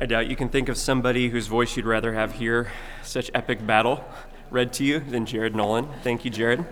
I 0.00 0.06
doubt 0.06 0.28
you 0.28 0.36
can 0.36 0.48
think 0.48 0.68
of 0.68 0.78
somebody 0.78 1.28
whose 1.28 1.48
voice 1.48 1.76
you'd 1.76 1.84
rather 1.84 2.14
have 2.14 2.34
hear 2.34 2.70
such 3.02 3.32
epic 3.34 3.66
battle 3.66 4.04
read 4.48 4.72
to 4.74 4.84
you 4.84 5.00
than 5.00 5.26
Jared 5.26 5.56
Nolan. 5.56 5.88
Thank 6.04 6.24
you, 6.24 6.30
Jared. 6.30 6.64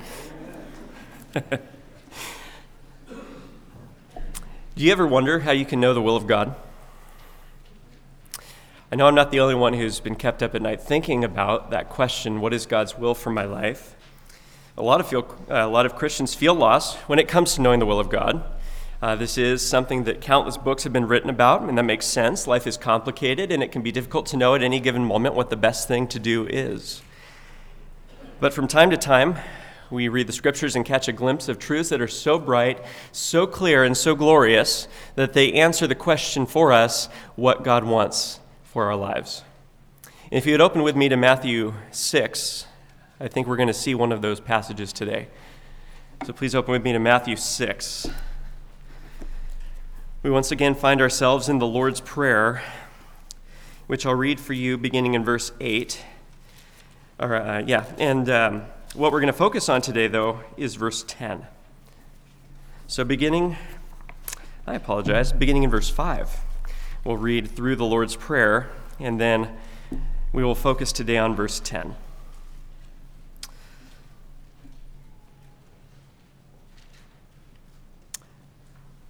Do 1.34 1.50
you 4.76 4.92
ever 4.92 5.08
wonder 5.08 5.40
how 5.40 5.50
you 5.50 5.64
can 5.64 5.80
know 5.80 5.92
the 5.92 6.00
will 6.00 6.14
of 6.14 6.28
God? 6.28 6.54
I 8.92 8.94
know 8.94 9.08
I'm 9.08 9.16
not 9.16 9.32
the 9.32 9.40
only 9.40 9.56
one 9.56 9.72
who's 9.74 9.98
been 9.98 10.14
kept 10.14 10.40
up 10.40 10.54
at 10.54 10.62
night 10.62 10.80
thinking 10.80 11.24
about 11.24 11.72
that 11.72 11.88
question 11.88 12.40
what 12.40 12.54
is 12.54 12.64
God's 12.64 12.96
will 12.96 13.16
for 13.16 13.30
my 13.30 13.44
life? 13.44 13.96
A 14.78 14.82
lot 14.82 15.00
of, 15.00 15.08
feel, 15.08 15.36
a 15.48 15.66
lot 15.66 15.84
of 15.84 15.96
Christians 15.96 16.36
feel 16.36 16.54
lost 16.54 16.96
when 17.08 17.18
it 17.18 17.26
comes 17.26 17.56
to 17.56 17.60
knowing 17.60 17.80
the 17.80 17.86
will 17.86 17.98
of 17.98 18.08
God. 18.08 18.44
Uh, 19.02 19.14
this 19.14 19.36
is 19.36 19.60
something 19.60 20.04
that 20.04 20.22
countless 20.22 20.56
books 20.56 20.84
have 20.84 20.92
been 20.92 21.06
written 21.06 21.28
about, 21.28 21.60
and 21.60 21.76
that 21.76 21.82
makes 21.82 22.06
sense. 22.06 22.46
Life 22.46 22.66
is 22.66 22.78
complicated, 22.78 23.52
and 23.52 23.62
it 23.62 23.70
can 23.70 23.82
be 23.82 23.92
difficult 23.92 24.24
to 24.26 24.38
know 24.38 24.54
at 24.54 24.62
any 24.62 24.80
given 24.80 25.04
moment 25.04 25.34
what 25.34 25.50
the 25.50 25.56
best 25.56 25.86
thing 25.86 26.08
to 26.08 26.18
do 26.18 26.46
is. 26.46 27.02
But 28.40 28.54
from 28.54 28.66
time 28.66 28.88
to 28.90 28.96
time, 28.96 29.36
we 29.90 30.08
read 30.08 30.26
the 30.26 30.32
scriptures 30.32 30.74
and 30.74 30.84
catch 30.84 31.08
a 31.08 31.12
glimpse 31.12 31.46
of 31.46 31.58
truths 31.58 31.90
that 31.90 32.00
are 32.00 32.08
so 32.08 32.38
bright, 32.38 32.82
so 33.12 33.46
clear, 33.46 33.84
and 33.84 33.94
so 33.94 34.14
glorious 34.14 34.88
that 35.14 35.34
they 35.34 35.52
answer 35.52 35.86
the 35.86 35.94
question 35.94 36.46
for 36.46 36.72
us 36.72 37.10
what 37.34 37.62
God 37.62 37.84
wants 37.84 38.40
for 38.64 38.86
our 38.86 38.96
lives. 38.96 39.42
if 40.30 40.46
you 40.46 40.52
would 40.52 40.62
open 40.62 40.82
with 40.82 40.96
me 40.96 41.10
to 41.10 41.16
Matthew 41.16 41.74
6, 41.90 42.66
I 43.20 43.28
think 43.28 43.46
we're 43.46 43.56
going 43.56 43.68
to 43.68 43.74
see 43.74 43.94
one 43.94 44.10
of 44.10 44.22
those 44.22 44.40
passages 44.40 44.90
today. 44.90 45.28
So 46.24 46.32
please 46.32 46.54
open 46.54 46.72
with 46.72 46.82
me 46.82 46.94
to 46.94 46.98
Matthew 46.98 47.36
6 47.36 48.08
we 50.26 50.32
once 50.32 50.50
again 50.50 50.74
find 50.74 51.00
ourselves 51.00 51.48
in 51.48 51.60
the 51.60 51.66
Lord's 51.68 52.00
Prayer, 52.00 52.60
which 53.86 54.04
I'll 54.04 54.16
read 54.16 54.40
for 54.40 54.54
you 54.54 54.76
beginning 54.76 55.14
in 55.14 55.24
verse 55.24 55.52
8. 55.60 56.04
Or, 57.20 57.36
uh, 57.36 57.62
yeah, 57.64 57.84
and 57.96 58.28
um, 58.28 58.62
what 58.94 59.12
we're 59.12 59.20
going 59.20 59.32
to 59.32 59.38
focus 59.38 59.68
on 59.68 59.82
today, 59.82 60.08
though, 60.08 60.40
is 60.56 60.74
verse 60.74 61.04
10. 61.06 61.46
So, 62.88 63.04
beginning, 63.04 63.56
I 64.66 64.74
apologize, 64.74 65.32
beginning 65.32 65.62
in 65.62 65.70
verse 65.70 65.90
5, 65.90 66.40
we'll 67.04 67.18
read 67.18 67.48
through 67.48 67.76
the 67.76 67.86
Lord's 67.86 68.16
Prayer, 68.16 68.68
and 68.98 69.20
then 69.20 69.56
we 70.32 70.42
will 70.42 70.56
focus 70.56 70.90
today 70.90 71.18
on 71.18 71.36
verse 71.36 71.60
10. 71.60 71.94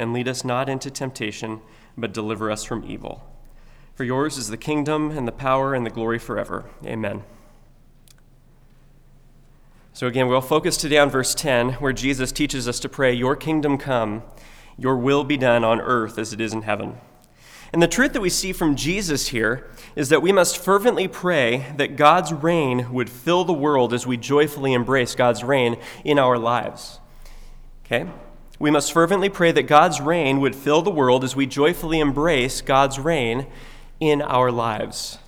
and 0.00 0.12
lead 0.12 0.26
us 0.26 0.44
not 0.44 0.68
into 0.68 0.90
temptation, 0.90 1.60
but 1.96 2.12
deliver 2.12 2.50
us 2.50 2.64
from 2.64 2.84
evil. 2.84 3.22
For 3.94 4.04
yours 4.04 4.38
is 4.38 4.48
the 4.48 4.56
kingdom 4.56 5.10
and 5.10 5.28
the 5.28 5.32
power 5.32 5.74
and 5.74 5.84
the 5.84 5.90
glory 5.90 6.18
forever. 6.18 6.64
Amen. 6.84 7.22
So, 9.92 10.06
again, 10.06 10.28
we'll 10.28 10.40
focus 10.40 10.76
today 10.76 10.98
on 10.98 11.10
verse 11.10 11.34
10, 11.34 11.74
where 11.74 11.92
Jesus 11.92 12.32
teaches 12.32 12.66
us 12.66 12.80
to 12.80 12.88
pray, 12.88 13.12
Your 13.12 13.36
kingdom 13.36 13.76
come, 13.76 14.22
your 14.78 14.96
will 14.96 15.24
be 15.24 15.36
done 15.36 15.64
on 15.64 15.80
earth 15.80 16.18
as 16.18 16.32
it 16.32 16.40
is 16.40 16.54
in 16.54 16.62
heaven. 16.62 16.98
And 17.72 17.82
the 17.82 17.88
truth 17.88 18.14
that 18.14 18.22
we 18.22 18.30
see 18.30 18.52
from 18.52 18.74
Jesus 18.74 19.28
here 19.28 19.68
is 19.94 20.08
that 20.08 20.22
we 20.22 20.32
must 20.32 20.58
fervently 20.58 21.06
pray 21.06 21.66
that 21.76 21.96
God's 21.96 22.32
reign 22.32 22.92
would 22.92 23.10
fill 23.10 23.44
the 23.44 23.52
world 23.52 23.92
as 23.92 24.06
we 24.06 24.16
joyfully 24.16 24.72
embrace 24.72 25.14
God's 25.14 25.44
reign 25.44 25.76
in 26.04 26.18
our 26.18 26.38
lives. 26.38 26.98
Okay? 27.84 28.08
We 28.60 28.70
must 28.70 28.92
fervently 28.92 29.30
pray 29.30 29.52
that 29.52 29.62
God's 29.62 30.02
reign 30.02 30.38
would 30.40 30.54
fill 30.54 30.82
the 30.82 30.90
world 30.90 31.24
as 31.24 31.34
we 31.34 31.46
joyfully 31.46 31.98
embrace 31.98 32.60
God's 32.60 32.98
reign 32.98 33.46
in 33.98 34.20
our 34.20 34.52
lives. 34.52 35.18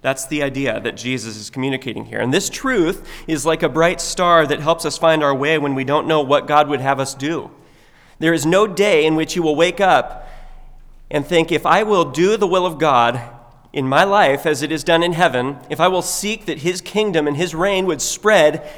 That's 0.00 0.24
the 0.24 0.44
idea 0.44 0.78
that 0.80 0.96
Jesus 0.96 1.36
is 1.36 1.50
communicating 1.50 2.04
here. 2.04 2.20
And 2.20 2.32
this 2.32 2.48
truth 2.48 3.04
is 3.26 3.44
like 3.44 3.64
a 3.64 3.68
bright 3.68 4.00
star 4.00 4.46
that 4.46 4.60
helps 4.60 4.84
us 4.84 4.96
find 4.96 5.24
our 5.24 5.34
way 5.34 5.58
when 5.58 5.74
we 5.74 5.82
don't 5.82 6.06
know 6.06 6.20
what 6.20 6.46
God 6.46 6.68
would 6.68 6.80
have 6.80 7.00
us 7.00 7.14
do. 7.14 7.50
There 8.20 8.32
is 8.32 8.46
no 8.46 8.68
day 8.68 9.04
in 9.04 9.16
which 9.16 9.34
you 9.34 9.42
will 9.42 9.56
wake 9.56 9.80
up 9.80 10.28
and 11.10 11.26
think, 11.26 11.50
if 11.50 11.66
I 11.66 11.82
will 11.82 12.04
do 12.04 12.36
the 12.36 12.46
will 12.46 12.64
of 12.64 12.78
God 12.78 13.20
in 13.72 13.88
my 13.88 14.04
life 14.04 14.46
as 14.46 14.62
it 14.62 14.70
is 14.70 14.84
done 14.84 15.02
in 15.02 15.14
heaven, 15.14 15.58
if 15.68 15.80
I 15.80 15.88
will 15.88 16.02
seek 16.02 16.46
that 16.46 16.58
His 16.58 16.80
kingdom 16.80 17.26
and 17.26 17.36
His 17.36 17.56
reign 17.56 17.86
would 17.86 18.00
spread, 18.00 18.70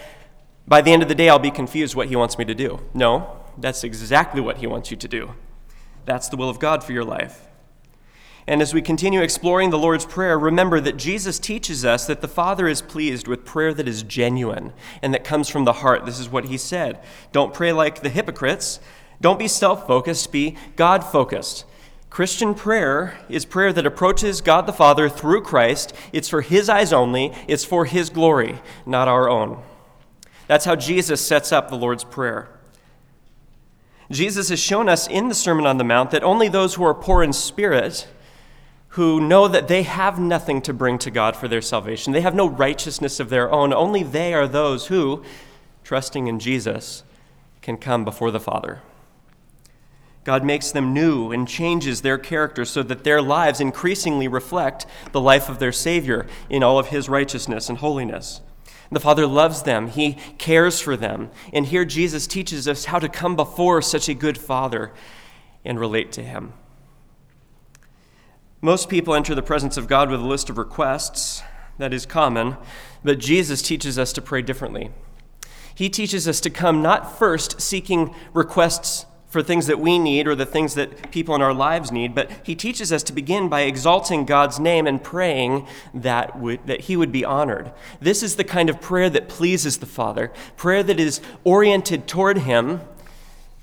by 0.67 0.81
the 0.81 0.91
end 0.91 1.03
of 1.03 1.09
the 1.11 1.15
day 1.15 1.29
I'll 1.29 1.39
be 1.39 1.51
confused 1.51 1.95
what 1.95 2.09
He 2.09 2.17
wants 2.17 2.39
me 2.39 2.47
to 2.47 2.55
do. 2.55 2.81
No, 2.95 3.40
that's 3.61 3.85
exactly 3.85 4.41
what 4.41 4.59
He 4.59 4.67
wants 4.67 4.91
you 4.91 4.97
to 4.97 5.09
do. 5.09 5.35
That's 6.05 6.29
the 6.29 6.37
will 6.37 6.49
of 6.49 6.59
God 6.59 6.83
for 6.83 6.93
your 6.93 7.05
life. 7.05 7.47
And 8.47 8.63
as 8.63 8.75
we 8.75 8.83
continue 8.83 9.21
exploring 9.21 9.71
the 9.71 9.79
Lord's 9.79 10.07
Prayer, 10.07 10.39
remember 10.39 10.81
that 10.81 10.97
Jesus 10.97 11.39
teaches 11.39 11.85
us 11.85 12.07
that 12.07 12.21
the 12.21 12.29
Father 12.29 12.67
is 12.67 12.83
pleased 12.83 13.29
with 13.29 13.45
prayer 13.45 13.73
that 13.75 13.87
is 13.87 14.03
genuine 14.03 14.73
and 15.03 15.15
that 15.15 15.25
comes 15.25 15.49
from 15.49 15.65
the 15.65 15.75
heart. 15.75 16.05
This 16.05 16.19
is 16.19 16.29
what 16.29 16.47
He 16.47 16.57
said. 16.57 17.01
Don't 17.33 17.55
pray 17.55 17.73
like 17.73 18.01
the 18.01 18.09
hypocrites. 18.09 18.81
Don't 19.21 19.39
be 19.39 19.49
self 19.49 19.87
focused, 19.87 20.33
be 20.33 20.57
God 20.77 21.05
focused. 21.05 21.65
Christian 22.09 22.55
prayer 22.55 23.17
is 23.29 23.45
prayer 23.45 23.73
that 23.73 23.87
approaches 23.87 24.41
God 24.41 24.67
the 24.67 24.73
Father 24.73 25.09
through 25.09 25.43
Christ. 25.43 25.93
It's 26.13 26.29
for 26.29 26.41
His 26.41 26.69
eyes 26.69 26.93
only, 26.93 27.33
it's 27.47 27.65
for 27.65 27.85
His 27.85 28.11
glory, 28.11 28.61
not 28.85 29.07
our 29.07 29.29
own. 29.29 29.63
That's 30.49 30.65
how 30.65 30.75
Jesus 30.75 31.25
sets 31.25 31.53
up 31.53 31.69
the 31.69 31.77
Lord's 31.77 32.03
Prayer. 32.03 32.49
Jesus 34.11 34.49
has 34.49 34.59
shown 34.59 34.89
us 34.89 35.07
in 35.07 35.29
the 35.29 35.35
Sermon 35.35 35.67
on 35.67 35.79
the 35.79 35.85
Mount 35.85 36.11
that 36.11 36.25
only 36.25 36.49
those 36.49 36.75
who 36.75 36.85
are 36.85 36.95
poor 36.95 37.23
in 37.23 37.33
spirit, 37.33 38.09
who 38.89 39.21
know 39.21 39.47
that 39.47 39.69
they 39.69 39.85
have 39.85 40.19
nothing 40.19 40.61
to 40.63 40.73
bring 40.73 40.99
to 40.99 41.11
God 41.11 41.37
for 41.37 41.47
their 41.47 41.63
salvation, 41.63 42.13
they 42.13 42.23
have 42.23 42.35
no 42.35 42.49
righteousness 42.49 43.21
of 43.21 43.31
their 43.31 43.51
own, 43.53 43.73
only 43.73 44.03
they 44.03 44.35
are 44.35 44.49
those 44.49 44.89
who, 44.89 45.23
trusting 45.85 46.27
in 46.27 46.41
Jesus, 46.41 47.05
can 47.63 47.77
come 47.77 48.05
before 48.05 48.33
the 48.33 48.41
Father. 48.41 48.81
God 50.25 50.45
makes 50.45 50.71
them 50.71 50.93
new 50.93 51.31
and 51.31 51.49
changes 51.49 52.03
their 52.03 52.19
character 52.19 52.65
so 52.65 52.83
that 52.83 53.05
their 53.05 53.23
lives 53.23 53.61
increasingly 53.61 54.29
reflect 54.29 54.87
the 55.13 55.21
life 55.21 55.49
of 55.49 55.61
their 55.61 55.73
Savior 55.73 56.27
in 56.49 56.63
all 56.63 56.79
of 56.79 56.89
His 56.89 57.09
righteousness 57.09 57.69
and 57.69 57.79
holiness. 57.79 58.41
The 58.93 59.01
Father 59.01 59.27
loves 59.27 59.63
them, 59.63 59.89
He 59.89 60.17
cares 60.39 60.81
for 60.81 60.97
them. 60.97 61.31
And 61.53 61.67
here 61.67 61.85
Jesus 61.85 62.27
teaches 62.27 62.67
us 62.67 62.87
how 62.87 62.99
to 62.99 63.09
come 63.09 63.37
before 63.37 63.81
such 63.83 64.09
a 64.09 64.15
good 64.15 64.37
Father 64.37 64.93
and 65.65 65.79
relate 65.79 66.11
to 66.13 66.23
Him. 66.23 66.55
Most 68.61 68.89
people 68.89 69.15
enter 69.15 69.35
the 69.35 69.43
presence 69.43 69.77
of 69.77 69.87
God 69.87 70.11
with 70.11 70.21
a 70.21 70.27
list 70.27 70.51
of 70.51 70.59
requests. 70.59 71.43
That 71.79 71.95
is 71.95 72.05
common, 72.05 72.57
but 73.03 73.19
Jesus 73.19 73.63
teaches 73.63 73.99
us 73.99 74.13
to 74.13 74.21
pray 74.21 74.43
differently. 74.43 74.91
He 75.75 75.89
teaches 75.89 76.29
us 76.29 76.41
to 76.41 76.51
come 76.51 76.83
not 76.83 77.19
first 77.19 77.61
seeking 77.61 78.15
requests 78.35 79.07
for 79.31 79.43
things 79.43 79.69
that 79.69 79.79
we 79.79 79.99
need 79.99 80.27
or 80.27 80.35
the 80.35 80.45
things 80.45 80.75
that 80.75 81.13
people 81.13 81.37
in 81.37 81.41
our 81.41 81.55
lives 81.55 81.93
need, 81.93 82.15
but 82.17 82.31
he 82.43 82.57
teaches 82.57 82.93
us 82.93 83.05
to 83.05 83.13
begin 83.13 83.49
by 83.49 83.61
exalting 83.61 84.25
God's 84.25 84.59
name 84.59 84.89
and 84.89 85.03
praying 85.03 85.67
that, 85.95 86.37
that 86.67 86.81
he 86.83 86.97
would 86.97 87.13
be 87.13 87.25
honored. 87.25 87.73
This 88.01 88.25
is 88.25 88.35
the 88.35 88.45
kind 88.45 88.69
of 88.69 88.81
prayer 88.81 89.09
that 89.09 89.29
pleases 89.29 89.79
the 89.79 89.87
Father, 89.87 90.33
prayer 90.57 90.83
that 90.83 90.99
is 90.99 91.21
oriented 91.45 92.09
toward 92.09 92.39
him, 92.39 92.81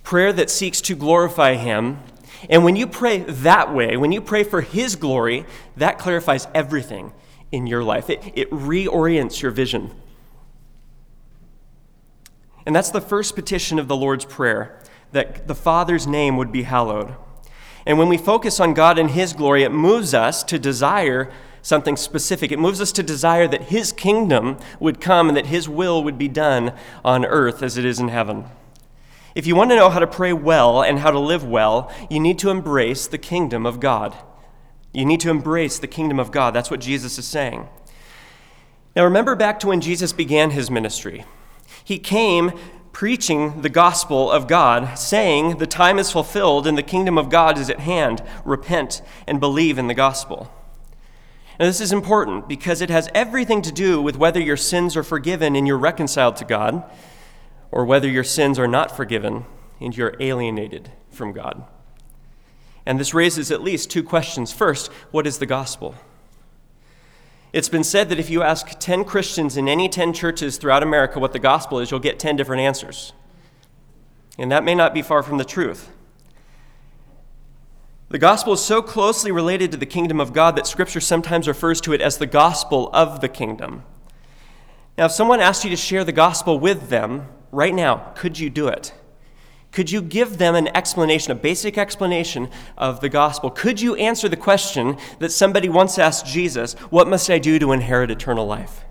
prayer 0.04 0.31
that 0.31 0.50
seeks 0.50 0.80
to 0.81 0.96
glorify 0.96 1.56
him. 1.56 2.00
And 2.50 2.63
when 2.63 2.78
you 2.78 2.88
pray 2.88 3.18
that 3.20 3.74
way, 3.74 3.98
when 3.98 4.13
you 4.13 4.22
pray 4.22 4.46
for 4.46 4.62
his 4.62 4.96
glory, 4.96 5.46
that 5.75 6.00
clarifies 6.00 6.48
everything 6.56 7.12
in 7.52 7.68
your 7.68 7.84
life. 7.84 8.10
It, 8.10 8.22
it 8.36 8.50
reorients 8.52 9.42
your 9.42 9.52
vision. 9.52 9.92
And 12.66 12.74
that's 12.74 12.92
the 12.92 13.02
first 13.02 13.36
petition 13.36 13.80
of 13.80 13.90
the 13.90 13.98
Lord's 13.98 14.24
Prayer 14.24 14.81
that 15.12 15.48
the 15.48 15.56
Father's 15.56 16.07
name 16.07 16.38
would 16.38 16.51
be 16.51 16.63
hallowed. 16.63 17.15
And 17.86 17.98
when 17.98 18.09
we 18.09 18.18
focus 18.18 18.59
on 18.59 18.74
God 18.74 19.00
and 19.00 19.12
His 19.12 19.33
glory, 19.33 19.63
it 19.63 19.71
moves 19.71 20.13
us 20.13 20.44
to 20.44 20.59
desire 20.59 21.31
something 21.62 21.95
specific. 21.95 22.51
It 22.51 22.59
moves 22.59 22.81
us 22.81 22.92
to 22.94 23.04
desire 23.04 23.48
that 23.48 23.63
His 23.63 23.92
kingdom 23.92 24.57
would 24.80 25.01
come 25.01 25.27
and 25.27 25.38
that 25.38 25.48
His 25.48 25.69
will 25.69 26.04
would 26.04 26.18
be 26.18 26.27
done 26.27 26.74
on 27.04 27.25
earth 27.25 27.63
as 27.63 27.77
it 27.77 27.86
is 27.86 28.00
in 28.00 28.09
heaven. 28.09 28.45
If 29.36 29.45
you 29.45 29.56
want 29.56 29.69
to 29.69 29.75
know 29.75 29.89
how 29.89 30.00
to 30.00 30.07
pray 30.07 30.33
well 30.33 30.81
and 30.81 31.00
how 31.00 31.12
to 31.12 31.19
live 31.19 31.44
well, 31.44 31.92
you 32.10 32.19
need 32.19 32.39
to 32.39 32.50
embrace 32.50 33.06
the 33.06 33.18
kingdom 33.18 33.65
of 33.65 33.80
God. 33.80 34.18
You 34.94 35.06
need 35.06 35.19
to 35.19 35.30
embrace 35.30 35.77
the 35.77 35.88
kingdom 35.88 36.19
of 36.19 36.31
God. 36.31 36.56
That's 36.56 36.71
what 36.71 36.80
Jesus 36.80 37.19
is 37.19 37.27
saying. 37.27 37.69
Now, 38.95 39.03
remember 39.03 39.36
back 39.36 39.60
to 39.60 39.68
when 39.68 39.80
Jesus 39.80 40.12
began 40.12 40.50
his 40.50 40.71
ministry. 40.71 41.24
He 41.83 42.00
came 42.00 42.51
preaching 42.98 43.62
the 43.62 43.70
gospel 43.70 44.32
of 44.32 44.48
God, 44.48 44.98
saying, 44.98 45.60
The 45.60 45.68
time 45.68 46.00
is 46.00 46.10
fulfilled 46.12 46.66
and 46.66 46.76
the 46.76 46.82
kingdom 46.82 47.16
of 47.16 47.30
God 47.30 47.60
is 47.60 47.70
at 47.70 47.82
hand. 47.82 48.24
Repent 48.44 49.04
and 49.28 49.40
believe 49.40 49.78
in 49.78 49.86
the 49.86 49.94
gospel. 49.94 50.52
Now, 51.60 51.68
this 51.68 51.80
is 51.80 51.92
important 51.92 52.50
because 52.50 52.82
it 52.82 52.90
has 52.90 53.08
everything 53.14 53.62
to 53.62 53.72
do 53.72 54.02
with 54.02 54.18
whether 54.18 54.40
your 54.42 54.58
sins 54.58 54.98
are 54.98 55.04
forgiven 55.04 55.56
and 55.56 55.68
you're 55.68 55.78
reconciled 55.78 56.38
to 56.38 56.46
God, 56.46 56.84
or 57.70 57.86
whether 57.86 58.10
your 58.10 58.24
sins 58.24 58.58
are 58.58 58.68
not 58.68 58.98
forgiven 58.98 59.46
and 59.80 59.96
you're 59.96 60.18
alienated 60.20 60.92
from 61.12 61.34
God. 61.34 61.66
And 62.84 63.00
this 63.00 63.14
raises 63.14 63.52
at 63.52 63.62
least 63.62 63.92
two 63.92 64.02
questions. 64.02 64.52
First, 64.52 64.88
what 65.12 65.28
is 65.28 65.38
the 65.38 65.46
gospel? 65.46 65.94
It's 67.57 67.69
been 67.69 67.83
said 67.83 68.09
that 68.09 68.19
if 68.19 68.30
you 68.30 68.44
ask 68.44 68.77
10 68.77 69.04
Christians 69.04 69.57
in 69.57 69.68
any 69.68 69.89
10 69.89 70.13
churches 70.13 70.57
throughout 70.57 70.83
America 70.83 71.18
what 71.18 71.33
the 71.33 71.39
gospel 71.39 71.80
is, 71.80 71.89
you'll 71.89 72.00
get 72.00 72.19
10 72.19 72.36
different 72.36 72.62
answers. 72.62 73.13
And 74.38 74.51
that 74.51 74.63
may 74.63 74.75
not 74.75 74.94
be 74.94 75.01
far 75.01 75.24
from 75.24 75.39
the 75.39 75.44
truth. 75.44 75.89
The 78.09 78.19
gospel 78.19 78.54
is 78.54 78.63
so 78.63 78.83
closely 78.83 79.31
related 79.31 79.71
to 79.71 79.77
the 79.77 79.88
kingdom 79.88 80.19
of 80.19 80.33
God 80.33 80.56
that 80.56 80.68
Scripture 80.68 81.00
sometimes 81.01 81.48
refers 81.48 81.81
to 81.81 81.94
it 81.94 82.00
as 82.00 82.19
the 82.19 82.27
gospel 82.27 82.92
of 82.94 83.21
the 83.21 83.27
kingdom. 83.27 83.81
Now, 84.95 85.06
if 85.06 85.12
someone 85.12 85.39
asked 85.39 85.63
you 85.63 85.71
to 85.71 85.75
share 85.75 86.03
the 86.03 86.12
gospel 86.12 86.60
with 86.60 86.89
them 86.89 87.27
right 87.51 87.74
now, 87.74 88.12
could 88.15 88.38
you 88.38 88.51
do 88.51 88.68
it? 88.68 88.94
Could 89.72 89.92
you 89.92 90.02
give 90.02 90.38
them 90.38 90.56
an 90.56 90.69
explanation, 90.75 91.31
a 91.31 91.36
basic 91.36 91.78
explanation 91.78 92.50
of 92.78 93.02
the 93.02 93.10
gospel? 93.10 93.52
Could 93.52 93.81
you 93.81 93.96
answer 93.96 94.28
the 94.30 94.38
question 94.38 94.98
that 95.19 95.31
somebody 95.31 95.69
once 95.69 96.00
asked 96.00 96.25
Jesus, 96.25 96.74
What 96.90 97.08
must 97.08 97.30
I 97.30 97.38
do 97.38 97.60
to 97.60 97.72
inherit 97.72 98.10
eternal 98.10 98.48
life? 98.48 98.86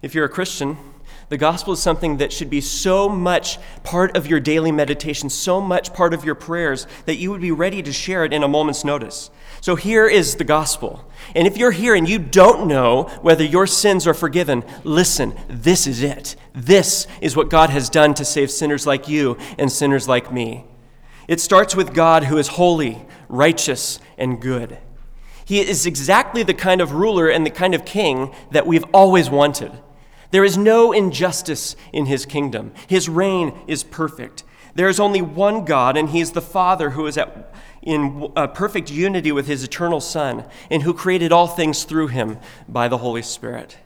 If 0.00 0.14
you're 0.14 0.26
a 0.26 0.30
Christian, 0.30 0.76
the 1.28 1.36
gospel 1.36 1.74
is 1.74 1.82
something 1.82 2.16
that 2.18 2.32
should 2.32 2.48
be 2.48 2.60
so 2.60 3.08
much 3.08 3.58
part 3.82 4.16
of 4.16 4.26
your 4.26 4.40
daily 4.40 4.72
meditation, 4.72 5.28
so 5.28 5.60
much 5.60 5.92
part 5.92 6.14
of 6.14 6.24
your 6.24 6.34
prayers, 6.34 6.86
that 7.04 7.16
you 7.16 7.30
would 7.30 7.42
be 7.42 7.50
ready 7.50 7.82
to 7.82 7.92
share 7.92 8.24
it 8.24 8.32
in 8.32 8.42
a 8.42 8.48
moment's 8.48 8.84
notice. 8.84 9.30
So 9.60 9.76
here 9.76 10.06
is 10.06 10.36
the 10.36 10.44
gospel. 10.44 11.04
And 11.34 11.46
if 11.46 11.58
you're 11.58 11.72
here 11.72 11.94
and 11.94 12.08
you 12.08 12.18
don't 12.18 12.66
know 12.66 13.04
whether 13.20 13.44
your 13.44 13.66
sins 13.66 14.06
are 14.06 14.14
forgiven, 14.14 14.64
listen, 14.84 15.34
this 15.48 15.86
is 15.86 16.02
it. 16.02 16.36
This 16.54 17.06
is 17.20 17.36
what 17.36 17.50
God 17.50 17.70
has 17.70 17.90
done 17.90 18.14
to 18.14 18.24
save 18.24 18.50
sinners 18.50 18.86
like 18.86 19.08
you 19.08 19.36
and 19.58 19.70
sinners 19.70 20.08
like 20.08 20.32
me. 20.32 20.64
It 21.26 21.40
starts 21.40 21.76
with 21.76 21.92
God 21.92 22.24
who 22.24 22.38
is 22.38 22.48
holy, 22.48 23.04
righteous, 23.28 24.00
and 24.16 24.40
good. 24.40 24.78
He 25.44 25.60
is 25.60 25.84
exactly 25.84 26.42
the 26.42 26.54
kind 26.54 26.80
of 26.80 26.92
ruler 26.92 27.28
and 27.28 27.44
the 27.44 27.50
kind 27.50 27.74
of 27.74 27.84
king 27.84 28.34
that 28.50 28.66
we've 28.66 28.84
always 28.94 29.28
wanted. 29.28 29.72
There 30.30 30.44
is 30.44 30.58
no 30.58 30.92
injustice 30.92 31.74
in 31.92 32.06
his 32.06 32.26
kingdom. 32.26 32.72
His 32.86 33.08
reign 33.08 33.58
is 33.66 33.82
perfect. 33.82 34.44
There 34.74 34.88
is 34.88 35.00
only 35.00 35.22
one 35.22 35.64
God, 35.64 35.96
and 35.96 36.10
he 36.10 36.20
is 36.20 36.32
the 36.32 36.42
Father 36.42 36.90
who 36.90 37.06
is 37.06 37.16
at, 37.16 37.52
in 37.82 38.30
uh, 38.36 38.46
perfect 38.48 38.90
unity 38.90 39.32
with 39.32 39.46
his 39.46 39.64
eternal 39.64 40.00
Son, 40.00 40.44
and 40.70 40.82
who 40.82 40.92
created 40.92 41.32
all 41.32 41.46
things 41.46 41.84
through 41.84 42.08
him 42.08 42.38
by 42.68 42.88
the 42.88 42.98
Holy 42.98 43.22
Spirit. 43.22 43.78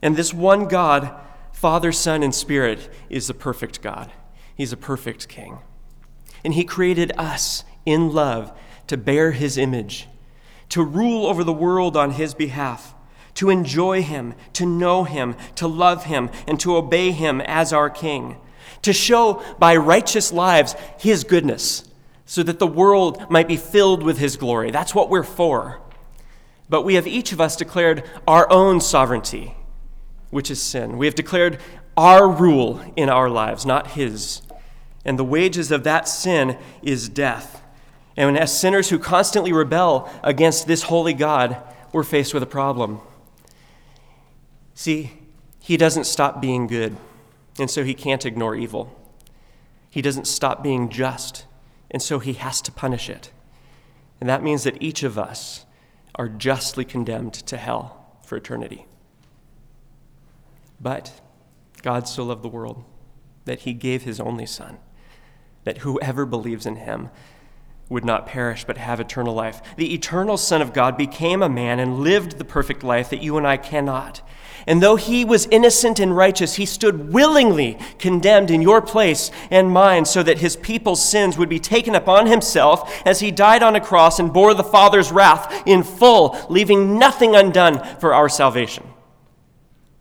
And 0.00 0.16
this 0.16 0.32
one 0.32 0.66
God, 0.66 1.14
Father, 1.52 1.92
Son, 1.92 2.22
and 2.22 2.34
Spirit, 2.34 2.88
is 3.10 3.26
the 3.26 3.34
perfect 3.34 3.82
God. 3.82 4.10
He's 4.54 4.72
a 4.72 4.76
perfect 4.76 5.28
King. 5.28 5.58
And 6.44 6.54
he 6.54 6.64
created 6.64 7.12
us 7.18 7.64
in 7.84 8.12
love 8.12 8.56
to 8.86 8.96
bear 8.96 9.32
his 9.32 9.58
image, 9.58 10.08
to 10.70 10.82
rule 10.82 11.26
over 11.26 11.44
the 11.44 11.52
world 11.52 11.96
on 11.96 12.12
his 12.12 12.34
behalf 12.34 12.94
to 13.38 13.50
enjoy 13.50 14.02
Him, 14.02 14.34
to 14.52 14.66
know 14.66 15.04
Him, 15.04 15.36
to 15.54 15.68
love 15.68 16.06
Him, 16.06 16.28
and 16.48 16.58
to 16.58 16.76
obey 16.76 17.12
Him 17.12 17.40
as 17.42 17.72
our 17.72 17.88
King, 17.88 18.36
to 18.82 18.92
show 18.92 19.40
by 19.60 19.76
righteous 19.76 20.32
lives 20.32 20.74
His 20.98 21.22
goodness, 21.22 21.88
so 22.26 22.42
that 22.42 22.58
the 22.58 22.66
world 22.66 23.30
might 23.30 23.46
be 23.46 23.56
filled 23.56 24.02
with 24.02 24.18
His 24.18 24.36
glory. 24.36 24.72
That's 24.72 24.92
what 24.92 25.08
we're 25.08 25.22
for. 25.22 25.80
But 26.68 26.82
we 26.82 26.94
have 26.94 27.06
each 27.06 27.30
of 27.30 27.40
us 27.40 27.54
declared 27.54 28.02
our 28.26 28.50
own 28.50 28.80
sovereignty, 28.80 29.54
which 30.30 30.50
is 30.50 30.60
sin. 30.60 30.98
We 30.98 31.06
have 31.06 31.14
declared 31.14 31.60
our 31.96 32.28
rule 32.28 32.82
in 32.96 33.08
our 33.08 33.30
lives, 33.30 33.64
not 33.64 33.92
His. 33.92 34.42
And 35.04 35.16
the 35.16 35.22
wages 35.22 35.70
of 35.70 35.84
that 35.84 36.08
sin 36.08 36.58
is 36.82 37.08
death. 37.08 37.62
And 38.16 38.36
as 38.36 38.58
sinners 38.58 38.90
who 38.90 38.98
constantly 38.98 39.52
rebel 39.52 40.10
against 40.24 40.66
this 40.66 40.82
holy 40.82 41.14
God, 41.14 41.56
we're 41.92 42.02
faced 42.02 42.34
with 42.34 42.42
a 42.42 42.46
problem. 42.46 43.00
See, 44.78 45.10
he 45.58 45.76
doesn't 45.76 46.04
stop 46.04 46.40
being 46.40 46.68
good, 46.68 46.96
and 47.58 47.68
so 47.68 47.82
he 47.82 47.94
can't 47.94 48.24
ignore 48.24 48.54
evil. 48.54 48.96
He 49.90 50.00
doesn't 50.00 50.28
stop 50.28 50.62
being 50.62 50.88
just, 50.88 51.46
and 51.90 52.00
so 52.00 52.20
he 52.20 52.34
has 52.34 52.60
to 52.60 52.70
punish 52.70 53.10
it. 53.10 53.32
And 54.20 54.28
that 54.28 54.44
means 54.44 54.62
that 54.62 54.80
each 54.80 55.02
of 55.02 55.18
us 55.18 55.66
are 56.14 56.28
justly 56.28 56.84
condemned 56.84 57.34
to 57.34 57.56
hell 57.56 58.06
for 58.22 58.36
eternity. 58.36 58.86
But 60.80 61.22
God 61.82 62.06
so 62.06 62.22
loved 62.22 62.44
the 62.44 62.48
world 62.48 62.84
that 63.46 63.62
he 63.62 63.72
gave 63.72 64.04
his 64.04 64.20
only 64.20 64.46
Son, 64.46 64.78
that 65.64 65.78
whoever 65.78 66.24
believes 66.24 66.66
in 66.66 66.76
him 66.76 67.10
would 67.88 68.04
not 68.04 68.26
perish 68.26 68.64
but 68.64 68.76
have 68.76 69.00
eternal 69.00 69.34
life. 69.34 69.62
The 69.76 69.94
eternal 69.94 70.36
Son 70.36 70.60
of 70.60 70.72
God 70.72 70.96
became 70.96 71.42
a 71.42 71.48
man 71.48 71.78
and 71.78 72.00
lived 72.00 72.38
the 72.38 72.44
perfect 72.44 72.82
life 72.82 73.10
that 73.10 73.22
you 73.22 73.36
and 73.38 73.46
I 73.46 73.56
cannot. 73.56 74.22
And 74.66 74.82
though 74.82 74.96
he 74.96 75.24
was 75.24 75.46
innocent 75.50 75.98
and 75.98 76.14
righteous, 76.14 76.56
he 76.56 76.66
stood 76.66 77.12
willingly 77.12 77.78
condemned 77.98 78.50
in 78.50 78.60
your 78.60 78.82
place 78.82 79.30
and 79.50 79.70
mine 79.70 80.04
so 80.04 80.22
that 80.22 80.40
his 80.40 80.56
people's 80.56 81.02
sins 81.02 81.38
would 81.38 81.48
be 81.48 81.58
taken 81.58 81.94
upon 81.94 82.26
himself 82.26 83.00
as 83.06 83.20
he 83.20 83.30
died 83.30 83.62
on 83.62 83.76
a 83.76 83.80
cross 83.80 84.18
and 84.18 84.32
bore 84.32 84.52
the 84.52 84.62
Father's 84.62 85.10
wrath 85.10 85.62
in 85.64 85.82
full, 85.82 86.36
leaving 86.50 86.98
nothing 86.98 87.34
undone 87.34 87.82
for 87.98 88.12
our 88.12 88.28
salvation. 88.28 88.84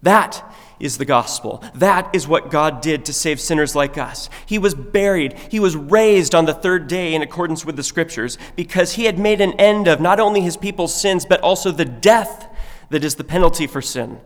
That 0.03 0.43
is 0.79 0.97
the 0.97 1.05
gospel. 1.05 1.63
That 1.75 2.09
is 2.13 2.27
what 2.27 2.51
God 2.51 2.81
did 2.81 3.05
to 3.05 3.13
save 3.13 3.39
sinners 3.39 3.75
like 3.75 3.97
us. 3.97 4.29
He 4.45 4.59
was 4.59 4.75
buried, 4.75 5.37
he 5.49 5.59
was 5.59 5.75
raised 5.75 6.35
on 6.35 6.45
the 6.45 6.53
third 6.53 6.87
day 6.87 7.13
in 7.13 7.21
accordance 7.21 7.65
with 7.65 7.75
the 7.75 7.83
scriptures 7.83 8.37
because 8.55 8.93
he 8.93 9.05
had 9.05 9.19
made 9.19 9.41
an 9.41 9.53
end 9.53 9.87
of 9.87 9.99
not 9.99 10.19
only 10.19 10.41
his 10.41 10.57
people's 10.57 10.99
sins, 10.99 11.25
but 11.25 11.41
also 11.41 11.71
the 11.71 11.85
death 11.85 12.47
that 12.89 13.03
is 13.03 13.15
the 13.15 13.23
penalty 13.23 13.67
for 13.67 13.81
sin. 13.81 14.19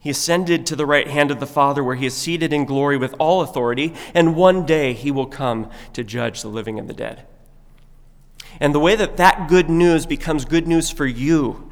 He 0.00 0.10
ascended 0.10 0.66
to 0.66 0.74
the 0.74 0.86
right 0.86 1.06
hand 1.06 1.30
of 1.30 1.38
the 1.38 1.46
Father, 1.46 1.84
where 1.84 1.94
he 1.94 2.06
is 2.06 2.14
seated 2.14 2.52
in 2.52 2.64
glory 2.64 2.96
with 2.96 3.14
all 3.20 3.40
authority, 3.40 3.94
and 4.14 4.34
one 4.34 4.66
day 4.66 4.94
he 4.94 5.12
will 5.12 5.26
come 5.26 5.70
to 5.92 6.02
judge 6.02 6.42
the 6.42 6.48
living 6.48 6.76
and 6.76 6.88
the 6.88 6.94
dead. 6.94 7.24
And 8.58 8.74
the 8.74 8.80
way 8.80 8.96
that 8.96 9.16
that 9.18 9.48
good 9.48 9.70
news 9.70 10.04
becomes 10.04 10.44
good 10.44 10.66
news 10.66 10.90
for 10.90 11.06
you 11.06 11.70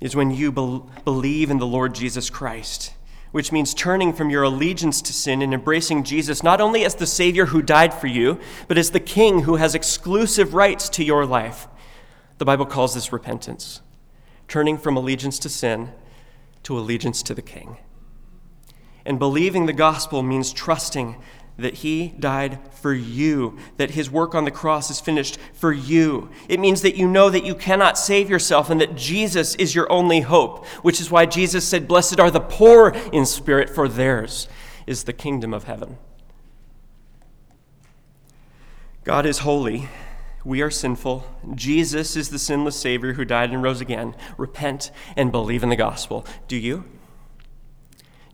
is 0.00 0.14
when 0.14 0.30
you 0.30 0.52
be- 0.52 0.82
believe 1.04 1.50
in 1.50 1.58
the 1.58 1.66
Lord 1.66 1.94
Jesus 1.94 2.30
Christ, 2.30 2.94
which 3.32 3.52
means 3.52 3.74
turning 3.74 4.12
from 4.12 4.30
your 4.30 4.42
allegiance 4.42 5.02
to 5.02 5.12
sin 5.12 5.42
and 5.42 5.52
embracing 5.52 6.04
Jesus 6.04 6.42
not 6.42 6.60
only 6.60 6.84
as 6.84 6.94
the 6.94 7.06
Savior 7.06 7.46
who 7.46 7.62
died 7.62 7.92
for 7.92 8.06
you, 8.06 8.38
but 8.68 8.78
as 8.78 8.90
the 8.90 9.00
King 9.00 9.42
who 9.42 9.56
has 9.56 9.74
exclusive 9.74 10.54
rights 10.54 10.88
to 10.90 11.04
your 11.04 11.26
life. 11.26 11.66
The 12.38 12.44
Bible 12.44 12.66
calls 12.66 12.94
this 12.94 13.12
repentance, 13.12 13.80
turning 14.46 14.78
from 14.78 14.96
allegiance 14.96 15.38
to 15.40 15.48
sin 15.48 15.90
to 16.62 16.78
allegiance 16.78 17.22
to 17.24 17.34
the 17.34 17.42
King. 17.42 17.78
And 19.04 19.18
believing 19.18 19.66
the 19.66 19.72
gospel 19.72 20.22
means 20.22 20.52
trusting 20.52 21.16
that 21.58 21.74
he 21.74 22.08
died 22.20 22.58
for 22.70 22.94
you, 22.94 23.58
that 23.76 23.90
his 23.90 24.10
work 24.10 24.34
on 24.34 24.44
the 24.44 24.50
cross 24.50 24.90
is 24.90 25.00
finished 25.00 25.38
for 25.52 25.72
you. 25.72 26.30
It 26.48 26.60
means 26.60 26.82
that 26.82 26.96
you 26.96 27.08
know 27.08 27.28
that 27.30 27.44
you 27.44 27.54
cannot 27.54 27.98
save 27.98 28.30
yourself 28.30 28.70
and 28.70 28.80
that 28.80 28.94
Jesus 28.94 29.56
is 29.56 29.74
your 29.74 29.90
only 29.90 30.20
hope, 30.20 30.64
which 30.82 31.00
is 31.00 31.10
why 31.10 31.26
Jesus 31.26 31.66
said, 31.66 31.88
Blessed 31.88 32.20
are 32.20 32.30
the 32.30 32.40
poor 32.40 32.90
in 33.12 33.26
spirit, 33.26 33.68
for 33.68 33.88
theirs 33.88 34.48
is 34.86 35.04
the 35.04 35.12
kingdom 35.12 35.52
of 35.52 35.64
heaven. 35.64 35.98
God 39.02 39.26
is 39.26 39.38
holy. 39.38 39.88
We 40.44 40.62
are 40.62 40.70
sinful. 40.70 41.26
Jesus 41.54 42.14
is 42.14 42.30
the 42.30 42.38
sinless 42.38 42.76
Savior 42.76 43.14
who 43.14 43.24
died 43.24 43.50
and 43.50 43.62
rose 43.62 43.80
again. 43.80 44.14
Repent 44.36 44.92
and 45.16 45.32
believe 45.32 45.64
in 45.64 45.68
the 45.70 45.76
gospel. 45.76 46.24
Do 46.46 46.56
you? 46.56 46.84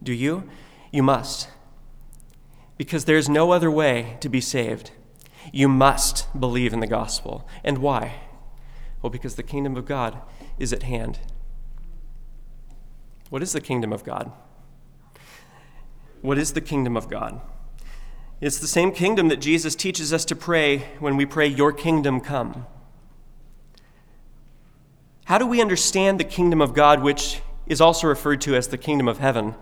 Do 0.02 0.12
you? 0.12 0.48
You 0.92 1.02
must. 1.02 1.48
Because 2.76 3.04
there's 3.04 3.28
no 3.28 3.52
other 3.52 3.70
way 3.70 4.16
to 4.20 4.28
be 4.28 4.40
saved. 4.40 4.90
You 5.52 5.68
must 5.68 6.26
believe 6.38 6.72
in 6.72 6.80
the 6.80 6.86
gospel. 6.86 7.46
And 7.62 7.78
why? 7.78 8.22
Well, 9.02 9.10
because 9.10 9.36
the 9.36 9.42
kingdom 9.42 9.76
of 9.76 9.84
God 9.84 10.20
is 10.58 10.72
at 10.72 10.82
hand. 10.82 11.20
What 13.30 13.42
is 13.42 13.52
the 13.52 13.60
kingdom 13.60 13.92
of 13.92 14.04
God? 14.04 14.32
What 16.22 16.38
is 16.38 16.54
the 16.54 16.60
kingdom 16.60 16.96
of 16.96 17.10
God? 17.10 17.40
It's 18.40 18.58
the 18.58 18.66
same 18.66 18.92
kingdom 18.92 19.28
that 19.28 19.40
Jesus 19.40 19.74
teaches 19.74 20.12
us 20.12 20.24
to 20.26 20.36
pray 20.36 20.88
when 20.98 21.16
we 21.16 21.26
pray, 21.26 21.46
Your 21.46 21.72
kingdom 21.72 22.20
come. 22.20 22.66
How 25.26 25.38
do 25.38 25.46
we 25.46 25.60
understand 25.60 26.20
the 26.20 26.24
kingdom 26.24 26.60
of 26.60 26.74
God, 26.74 27.02
which 27.02 27.40
is 27.66 27.80
also 27.80 28.06
referred 28.06 28.40
to 28.42 28.54
as 28.54 28.68
the 28.68 28.78
kingdom 28.78 29.08
of 29.08 29.18
heaven? 29.18 29.54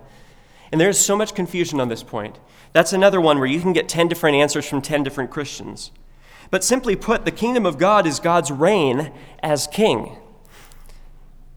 And 0.72 0.80
there's 0.80 0.98
so 0.98 1.14
much 1.14 1.34
confusion 1.34 1.78
on 1.78 1.90
this 1.90 2.02
point. 2.02 2.40
That's 2.72 2.94
another 2.94 3.20
one 3.20 3.38
where 3.38 3.46
you 3.46 3.60
can 3.60 3.74
get 3.74 3.88
10 3.88 4.08
different 4.08 4.36
answers 4.36 4.66
from 4.66 4.80
10 4.80 5.02
different 5.02 5.30
Christians. 5.30 5.92
But 6.50 6.64
simply 6.64 6.96
put, 6.96 7.26
the 7.26 7.30
kingdom 7.30 7.66
of 7.66 7.78
God 7.78 8.06
is 8.06 8.18
God's 8.18 8.50
reign 8.50 9.12
as 9.42 9.66
king. 9.66 10.16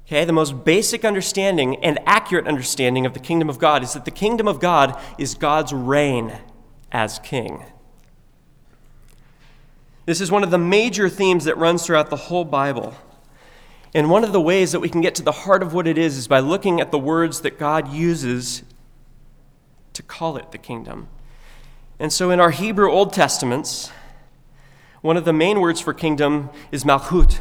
Okay, 0.06 0.26
the 0.26 0.34
most 0.34 0.66
basic 0.66 1.04
understanding 1.04 1.78
and 1.84 1.98
accurate 2.06 2.46
understanding 2.46 3.06
of 3.06 3.14
the 3.14 3.20
kingdom 3.20 3.50
of 3.50 3.58
God 3.58 3.82
is 3.82 3.94
that 3.94 4.06
the 4.06 4.12
kingdom 4.12 4.48
of 4.48 4.60
God 4.60 5.02
is 5.18 5.34
God's 5.34 5.74
reign 5.74 6.38
as 6.92 7.18
king. 7.20 7.64
This 10.06 10.22
is 10.22 10.30
one 10.30 10.44
of 10.44 10.52
the 10.52 10.60
major 10.60 11.10
themes 11.10 11.46
that 11.46 11.58
runs 11.58 11.86
throughout 11.86 12.10
the 12.10 12.16
whole 12.16 12.46
Bible. 12.46 12.94
And 13.96 14.12
one 14.12 14.24
of 14.24 14.34
the 14.34 14.42
ways 14.42 14.74
that 14.74 14.82
we 14.82 14.90
can 14.90 15.02
get 15.02 15.16
to 15.16 15.24
the 15.24 15.32
heart 15.32 15.64
of 15.64 15.74
what 15.74 15.88
it 15.88 15.98
is 15.98 16.18
is 16.18 16.28
by 16.28 16.40
looking 16.40 16.80
at 16.80 16.92
the 16.92 17.00
words 17.00 17.42
that 17.42 17.58
God 17.58 17.88
uses 17.88 18.64
to 19.96 20.04
call 20.04 20.38
it 20.38 20.52
the 20.52 20.58
kingdom. 20.58 21.08
And 22.00 22.14
so 22.14 22.30
in 22.30 22.40
our 22.40 22.52
Hebrew 22.52 22.92
Old 22.92 23.14
Testaments, 23.14 23.92
one 25.02 25.18
of 25.18 25.26
the 25.26 25.34
main 25.34 25.60
words 25.60 25.82
for 25.82 25.94
kingdom 25.94 26.50
is 26.72 26.84
malchut. 26.84 27.40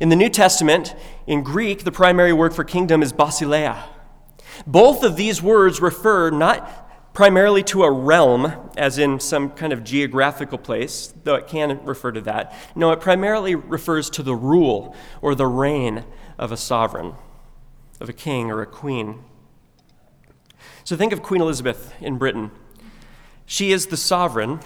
In 0.00 0.08
the 0.08 0.16
New 0.16 0.28
Testament, 0.28 0.94
in 1.26 1.42
Greek, 1.42 1.84
the 1.84 1.92
primary 1.92 2.32
word 2.32 2.54
for 2.54 2.64
kingdom 2.64 3.02
is 3.02 3.12
basileia. 3.12 3.84
Both 4.66 5.02
of 5.02 5.16
these 5.16 5.42
words 5.42 5.80
refer 5.80 6.30
not 6.30 7.14
primarily 7.14 7.62
to 7.62 7.82
a 7.82 7.90
realm, 7.90 8.52
as 8.76 8.98
in 8.98 9.18
some 9.18 9.50
kind 9.50 9.72
of 9.72 9.82
geographical 9.82 10.58
place, 10.58 11.14
though 11.24 11.34
it 11.34 11.46
can 11.46 11.82
refer 11.84 12.12
to 12.12 12.20
that. 12.20 12.54
No, 12.74 12.92
it 12.92 13.00
primarily 13.00 13.54
refers 13.54 14.10
to 14.10 14.22
the 14.22 14.34
rule 14.34 14.94
or 15.22 15.34
the 15.34 15.46
reign 15.46 16.04
of 16.38 16.52
a 16.52 16.58
sovereign, 16.58 17.14
of 18.00 18.10
a 18.10 18.12
king 18.12 18.50
or 18.50 18.60
a 18.60 18.66
queen. 18.66 19.24
So 20.86 20.96
think 20.96 21.12
of 21.12 21.20
Queen 21.20 21.40
Elizabeth 21.40 21.92
in 22.00 22.16
Britain. 22.16 22.52
She 23.44 23.72
is 23.72 23.86
the 23.86 23.96
sovereign, 23.96 24.60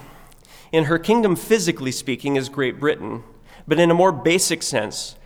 and 0.70 0.84
her 0.84 0.98
kingdom, 0.98 1.34
physically 1.34 1.90
speaking, 1.90 2.36
is 2.36 2.50
Great 2.50 2.78
Britain. 2.78 3.24
But 3.66 3.80
in 3.80 3.90
a 3.90 3.94
more 3.94 4.12
basic 4.12 4.62
sense, 4.62 5.16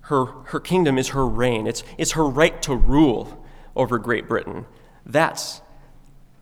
her, 0.00 0.24
her 0.46 0.58
kingdom 0.58 0.98
is 0.98 1.10
her 1.10 1.24
reign. 1.24 1.68
It's, 1.68 1.84
it's 1.96 2.12
her 2.12 2.24
right 2.24 2.60
to 2.62 2.74
rule 2.74 3.46
over 3.76 3.98
Great 4.00 4.26
Britain. 4.26 4.66
That's 5.06 5.60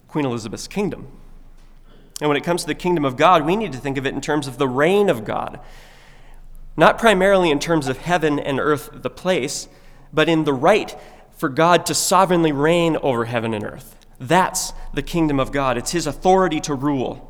Queen 0.09 0.25
Elizabeth's 0.25 0.67
kingdom. 0.67 1.09
And 2.23 2.29
when 2.29 2.39
it 2.39 2.45
comes 2.45 2.63
to 2.63 2.69
the 2.69 2.75
kingdom 2.75 3.05
of 3.05 3.19
God, 3.19 3.45
we 3.45 3.55
need 3.55 3.73
to 3.73 3.79
think 3.79 3.99
of 3.99 4.07
it 4.07 4.15
in 4.15 4.23
terms 4.23 4.47
of 4.47 4.57
the 4.57 4.67
reign 4.67 5.11
of 5.11 5.27
God. 5.27 5.61
Not 6.75 6.97
primarily 6.97 7.51
in 7.51 7.59
terms 7.59 7.87
of 7.87 7.99
heaven 7.99 8.39
and 8.39 8.61
earth, 8.61 8.89
the 8.95 9.11
place, 9.11 9.69
but 10.11 10.27
in 10.27 10.45
the 10.45 10.55
right 10.55 10.99
for 11.41 11.49
God 11.49 11.87
to 11.87 11.95
sovereignly 11.95 12.53
reign 12.53 12.99
over 12.99 13.25
heaven 13.25 13.55
and 13.55 13.65
earth. 13.65 13.97
That's 14.19 14.75
the 14.93 15.01
kingdom 15.01 15.41
of 15.41 15.53
God. 15.53 15.79
It's 15.79 15.93
his 15.93 16.07
authority 16.07 16.61
to 16.61 16.75
rule. 16.75 17.27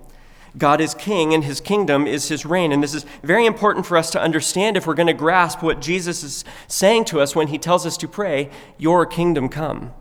God 0.59 0.81
is 0.81 0.95
king, 0.95 1.33
and 1.33 1.45
his 1.45 1.61
kingdom 1.61 2.09
is 2.09 2.27
his 2.27 2.45
reign. 2.45 2.73
And 2.73 2.83
this 2.83 2.93
is 2.93 3.07
very 3.23 3.47
important 3.47 3.87
for 3.87 3.97
us 3.97 4.11
to 4.11 4.21
understand 4.21 4.77
if 4.77 4.85
we're 4.85 4.95
going 4.95 5.07
to 5.07 5.13
grasp 5.13 5.63
what 5.63 5.81
Jesus 5.81 6.25
is 6.25 6.45
saying 6.67 7.05
to 7.07 7.21
us 7.21 7.37
when 7.37 7.47
he 7.47 7.57
tells 7.57 7.87
us 7.87 7.97
to 7.99 8.09
pray, 8.09 8.51
Your 8.79 9.07
kingdom 9.07 9.49
come. 9.49 9.93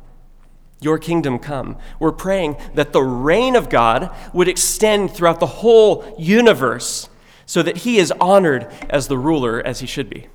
Your 0.82 0.98
kingdom 0.98 1.38
come. 1.38 1.78
We're 2.00 2.12
praying 2.12 2.58
that 2.74 2.94
the 2.94 3.04
reign 3.04 3.56
of 3.56 3.70
God 3.70 4.10
would 4.34 4.48
extend 4.48 5.12
throughout 5.12 5.40
the 5.40 5.46
whole 5.46 6.16
universe 6.18 7.10
so 7.46 7.62
that 7.62 7.78
he 7.78 8.00
is 8.00 8.12
honored 8.20 8.66
as 8.90 9.08
the 9.08 9.20
ruler 9.20 9.62
as 9.64 9.82
he 9.82 9.86
should 9.86 10.10
be. 10.10 10.30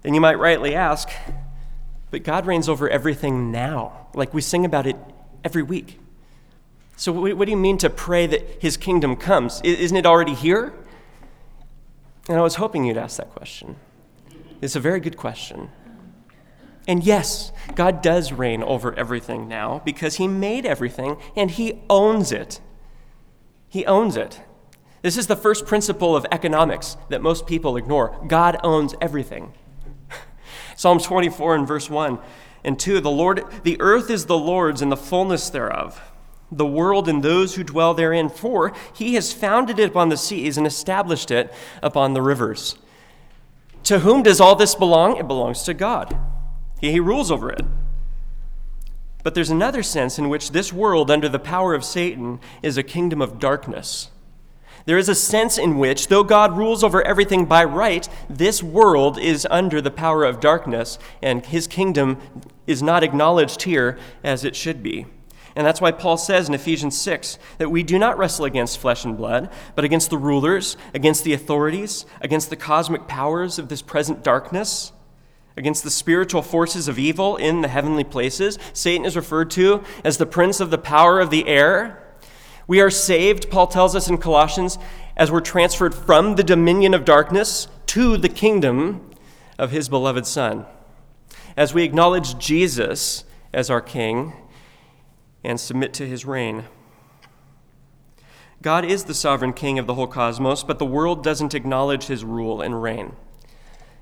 Then 0.00 0.14
you 0.14 0.22
might 0.22 0.38
rightly 0.38 0.74
ask, 0.74 1.10
but 2.12 2.22
God 2.22 2.46
reigns 2.46 2.68
over 2.68 2.88
everything 2.90 3.50
now, 3.50 4.06
like 4.14 4.34
we 4.34 4.42
sing 4.42 4.66
about 4.66 4.86
it 4.86 4.96
every 5.42 5.62
week. 5.62 5.98
So, 6.94 7.10
what 7.10 7.46
do 7.46 7.50
you 7.50 7.56
mean 7.56 7.78
to 7.78 7.90
pray 7.90 8.26
that 8.26 8.62
his 8.62 8.76
kingdom 8.76 9.16
comes? 9.16 9.62
Isn't 9.64 9.96
it 9.96 10.04
already 10.04 10.34
here? 10.34 10.74
And 12.28 12.38
I 12.38 12.42
was 12.42 12.56
hoping 12.56 12.84
you'd 12.84 12.98
ask 12.98 13.16
that 13.16 13.30
question. 13.30 13.76
It's 14.60 14.76
a 14.76 14.80
very 14.80 15.00
good 15.00 15.16
question. 15.16 15.70
And 16.86 17.02
yes, 17.02 17.50
God 17.74 18.02
does 18.02 18.30
reign 18.30 18.62
over 18.62 18.94
everything 18.94 19.48
now 19.48 19.80
because 19.84 20.16
He 20.16 20.28
made 20.28 20.66
everything 20.66 21.16
and 21.34 21.50
He 21.50 21.80
owns 21.88 22.30
it. 22.30 22.60
He 23.68 23.86
owns 23.86 24.16
it. 24.16 24.42
This 25.00 25.16
is 25.16 25.28
the 25.28 25.36
first 25.36 25.64
principle 25.64 26.14
of 26.14 26.26
economics 26.30 26.96
that 27.08 27.22
most 27.22 27.46
people 27.46 27.76
ignore 27.76 28.22
God 28.28 28.58
owns 28.62 28.94
everything. 29.00 29.54
Psalms 30.82 31.04
24 31.04 31.54
and 31.54 31.66
verse 31.66 31.88
1 31.88 32.18
and 32.64 32.78
2 32.78 33.00
the 33.00 33.10
Lord 33.10 33.44
the 33.62 33.80
earth 33.80 34.10
is 34.10 34.26
the 34.26 34.36
Lord's 34.36 34.82
and 34.82 34.90
the 34.90 34.96
fullness 34.96 35.48
thereof 35.48 36.00
the 36.50 36.66
world 36.66 37.08
and 37.08 37.22
those 37.22 37.54
who 37.54 37.64
dwell 37.64 37.94
therein 37.94 38.28
for 38.28 38.72
he 38.92 39.14
has 39.14 39.32
founded 39.32 39.78
it 39.78 39.90
upon 39.90 40.08
the 40.08 40.16
seas 40.16 40.58
and 40.58 40.66
established 40.66 41.30
it 41.30 41.52
upon 41.82 42.14
the 42.14 42.22
rivers 42.22 42.76
to 43.84 44.00
whom 44.00 44.22
does 44.22 44.40
all 44.40 44.56
this 44.56 44.74
belong 44.74 45.16
it 45.16 45.28
belongs 45.28 45.62
to 45.62 45.72
God 45.72 46.18
he 46.90 46.98
rules 46.98 47.30
over 47.30 47.50
it. 47.50 47.64
But 49.22 49.34
there's 49.34 49.50
another 49.50 49.84
sense 49.84 50.18
in 50.18 50.28
which 50.28 50.50
this 50.50 50.72
world, 50.72 51.10
under 51.10 51.28
the 51.28 51.38
power 51.38 51.74
of 51.74 51.84
Satan, 51.84 52.40
is 52.60 52.76
a 52.76 52.82
kingdom 52.82 53.22
of 53.22 53.38
darkness. 53.38 54.10
There 54.84 54.98
is 54.98 55.08
a 55.08 55.14
sense 55.14 55.58
in 55.58 55.78
which, 55.78 56.08
though 56.08 56.24
God 56.24 56.56
rules 56.56 56.82
over 56.82 57.02
everything 57.02 57.44
by 57.44 57.64
right, 57.64 58.08
this 58.28 58.62
world 58.62 59.18
is 59.18 59.46
under 59.50 59.80
the 59.80 59.90
power 59.90 60.24
of 60.24 60.40
darkness, 60.40 60.98
and 61.22 61.46
his 61.46 61.66
kingdom 61.66 62.18
is 62.66 62.82
not 62.82 63.04
acknowledged 63.04 63.62
here 63.62 63.98
as 64.24 64.44
it 64.44 64.56
should 64.56 64.82
be. 64.82 65.06
And 65.54 65.66
that's 65.66 65.80
why 65.80 65.92
Paul 65.92 66.16
says 66.16 66.48
in 66.48 66.54
Ephesians 66.54 66.98
6 66.98 67.38
that 67.58 67.70
we 67.70 67.82
do 67.82 67.98
not 67.98 68.16
wrestle 68.16 68.46
against 68.46 68.78
flesh 68.78 69.04
and 69.04 69.16
blood, 69.16 69.50
but 69.74 69.84
against 69.84 70.10
the 70.10 70.18
rulers, 70.18 70.76
against 70.94 71.24
the 71.24 71.34
authorities, 71.34 72.06
against 72.20 72.48
the 72.50 72.56
cosmic 72.56 73.06
powers 73.06 73.58
of 73.58 73.68
this 73.68 73.82
present 73.82 74.24
darkness 74.24 74.92
against 75.56 75.84
the 75.84 75.90
spiritual 75.90 76.42
forces 76.42 76.88
of 76.88 76.98
evil 76.98 77.36
in 77.36 77.60
the 77.60 77.68
heavenly 77.68 78.04
places. 78.04 78.58
Satan 78.72 79.04
is 79.04 79.16
referred 79.16 79.50
to 79.52 79.82
as 80.04 80.16
the 80.16 80.26
prince 80.26 80.60
of 80.60 80.70
the 80.70 80.78
power 80.78 81.20
of 81.20 81.30
the 81.30 81.46
air. 81.46 82.01
We 82.72 82.80
are 82.80 82.88
saved, 82.88 83.50
Paul 83.50 83.66
tells 83.66 83.94
us 83.94 84.08
in 84.08 84.16
Colossians, 84.16 84.78
as 85.14 85.30
we're 85.30 85.42
transferred 85.42 85.94
from 85.94 86.36
the 86.36 86.42
dominion 86.42 86.94
of 86.94 87.04
darkness 87.04 87.68
to 87.88 88.16
the 88.16 88.30
kingdom 88.30 89.10
of 89.58 89.72
his 89.72 89.90
beloved 89.90 90.26
Son. 90.26 90.64
As 91.54 91.74
we 91.74 91.82
acknowledge 91.82 92.38
Jesus 92.38 93.24
as 93.52 93.68
our 93.68 93.82
King 93.82 94.32
and 95.44 95.60
submit 95.60 95.92
to 95.92 96.08
his 96.08 96.24
reign. 96.24 96.64
God 98.62 98.86
is 98.86 99.04
the 99.04 99.12
sovereign 99.12 99.52
King 99.52 99.78
of 99.78 99.86
the 99.86 99.92
whole 99.92 100.06
cosmos, 100.06 100.64
but 100.64 100.78
the 100.78 100.86
world 100.86 101.22
doesn't 101.22 101.52
acknowledge 101.52 102.04
his 102.04 102.24
rule 102.24 102.62
and 102.62 102.82
reign. 102.82 103.16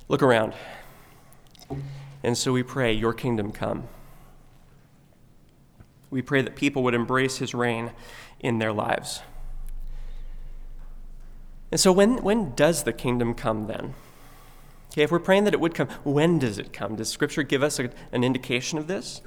Look 0.07 0.23
around. 0.23 0.55
And 2.23 2.39
so 2.39 2.53
we 2.53 2.63
pray, 2.63 2.93
Your 2.93 3.15
kingdom 3.15 3.51
come. 3.51 3.89
We 6.11 6.23
pray 6.23 6.43
that 6.43 6.57
people 6.57 6.83
would 6.83 6.95
embrace 6.95 7.39
His 7.39 7.55
reign 7.55 7.93
in 8.41 8.59
their 8.59 8.73
lives. 8.73 9.23
And 11.71 11.79
so, 11.79 11.93
when, 11.93 12.23
when 12.23 12.55
does 12.55 12.83
the 12.83 12.93
kingdom 12.93 13.35
come 13.35 13.67
then? 13.67 13.95
Okay, 14.93 15.03
if 15.03 15.13
we're 15.13 15.21
praying 15.21 15.45
that 15.45 15.55
it 15.55 15.61
would 15.61 15.75
come, 15.75 15.89
when 16.03 16.41
does 16.41 16.59
it 16.59 16.73
come? 16.73 16.97
Does 16.97 17.09
Scripture 17.09 17.45
give 17.45 17.63
us 17.63 17.79
a, 17.79 17.91
an 18.11 18.25
indication 18.25 18.77
of 18.77 18.89
this? 18.89 19.21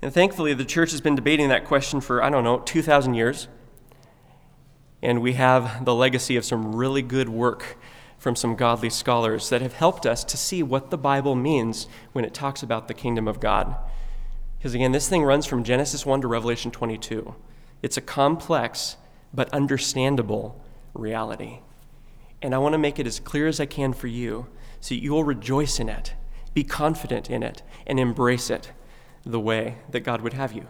And 0.00 0.14
thankfully, 0.14 0.54
the 0.54 0.64
church 0.64 0.92
has 0.92 1.00
been 1.00 1.16
debating 1.16 1.48
that 1.48 1.64
question 1.64 2.00
for, 2.00 2.22
I 2.22 2.30
don't 2.30 2.44
know, 2.44 2.60
2,000 2.60 3.14
years. 3.14 3.48
And 5.02 5.20
we 5.20 5.32
have 5.32 5.84
the 5.84 5.94
legacy 5.94 6.36
of 6.36 6.44
some 6.44 6.76
really 6.76 7.02
good 7.02 7.28
work 7.28 7.76
from 8.18 8.36
some 8.36 8.54
godly 8.54 8.90
scholars 8.90 9.50
that 9.50 9.62
have 9.62 9.74
helped 9.74 10.06
us 10.06 10.22
to 10.24 10.36
see 10.36 10.62
what 10.62 10.90
the 10.90 10.98
Bible 10.98 11.34
means 11.34 11.88
when 12.12 12.24
it 12.24 12.32
talks 12.32 12.62
about 12.62 12.88
the 12.88 12.94
kingdom 12.94 13.26
of 13.26 13.40
God. 13.40 13.76
Because 14.58 14.74
again, 14.74 14.92
this 14.92 15.08
thing 15.08 15.22
runs 15.22 15.46
from 15.46 15.64
Genesis 15.64 16.04
1 16.04 16.22
to 16.22 16.28
Revelation 16.28 16.70
22. 16.70 17.34
It's 17.82 17.96
a 17.96 18.00
complex 18.00 18.96
but 19.32 19.52
understandable 19.52 20.60
reality. 20.94 21.60
And 22.42 22.54
I 22.54 22.58
want 22.58 22.72
to 22.72 22.78
make 22.78 22.98
it 22.98 23.06
as 23.06 23.20
clear 23.20 23.46
as 23.46 23.60
I 23.60 23.66
can 23.66 23.92
for 23.92 24.06
you 24.06 24.46
so 24.80 24.94
you 24.94 25.12
will 25.12 25.24
rejoice 25.24 25.78
in 25.78 25.88
it, 25.88 26.14
be 26.54 26.64
confident 26.64 27.30
in 27.30 27.42
it, 27.42 27.62
and 27.86 27.98
embrace 28.00 28.50
it. 28.50 28.72
the 29.26 29.40
way 29.40 29.78
that 29.90 30.00
God 30.00 30.20
would 30.20 30.34
have 30.34 30.52
you. 30.52 30.66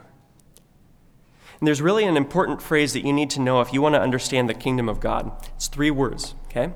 And 1.61 1.67
there's 1.67 1.83
really 1.83 2.05
an 2.05 2.17
important 2.17 2.61
phrase 2.61 2.93
that 2.95 3.05
you 3.05 3.13
need 3.13 3.31
to 3.31 3.41
know 3.41 3.61
if 3.61 3.73
you 3.73 3.81
want 3.81 3.95
to 3.95 4.01
understand 4.01 4.49
the 4.49 4.55
kingdom 4.55 4.89
of 4.89 4.99
God. 4.99 5.31
It's 5.55 5.69
three 5.69 5.91
words, 5.91 6.35
okay? 6.47 6.73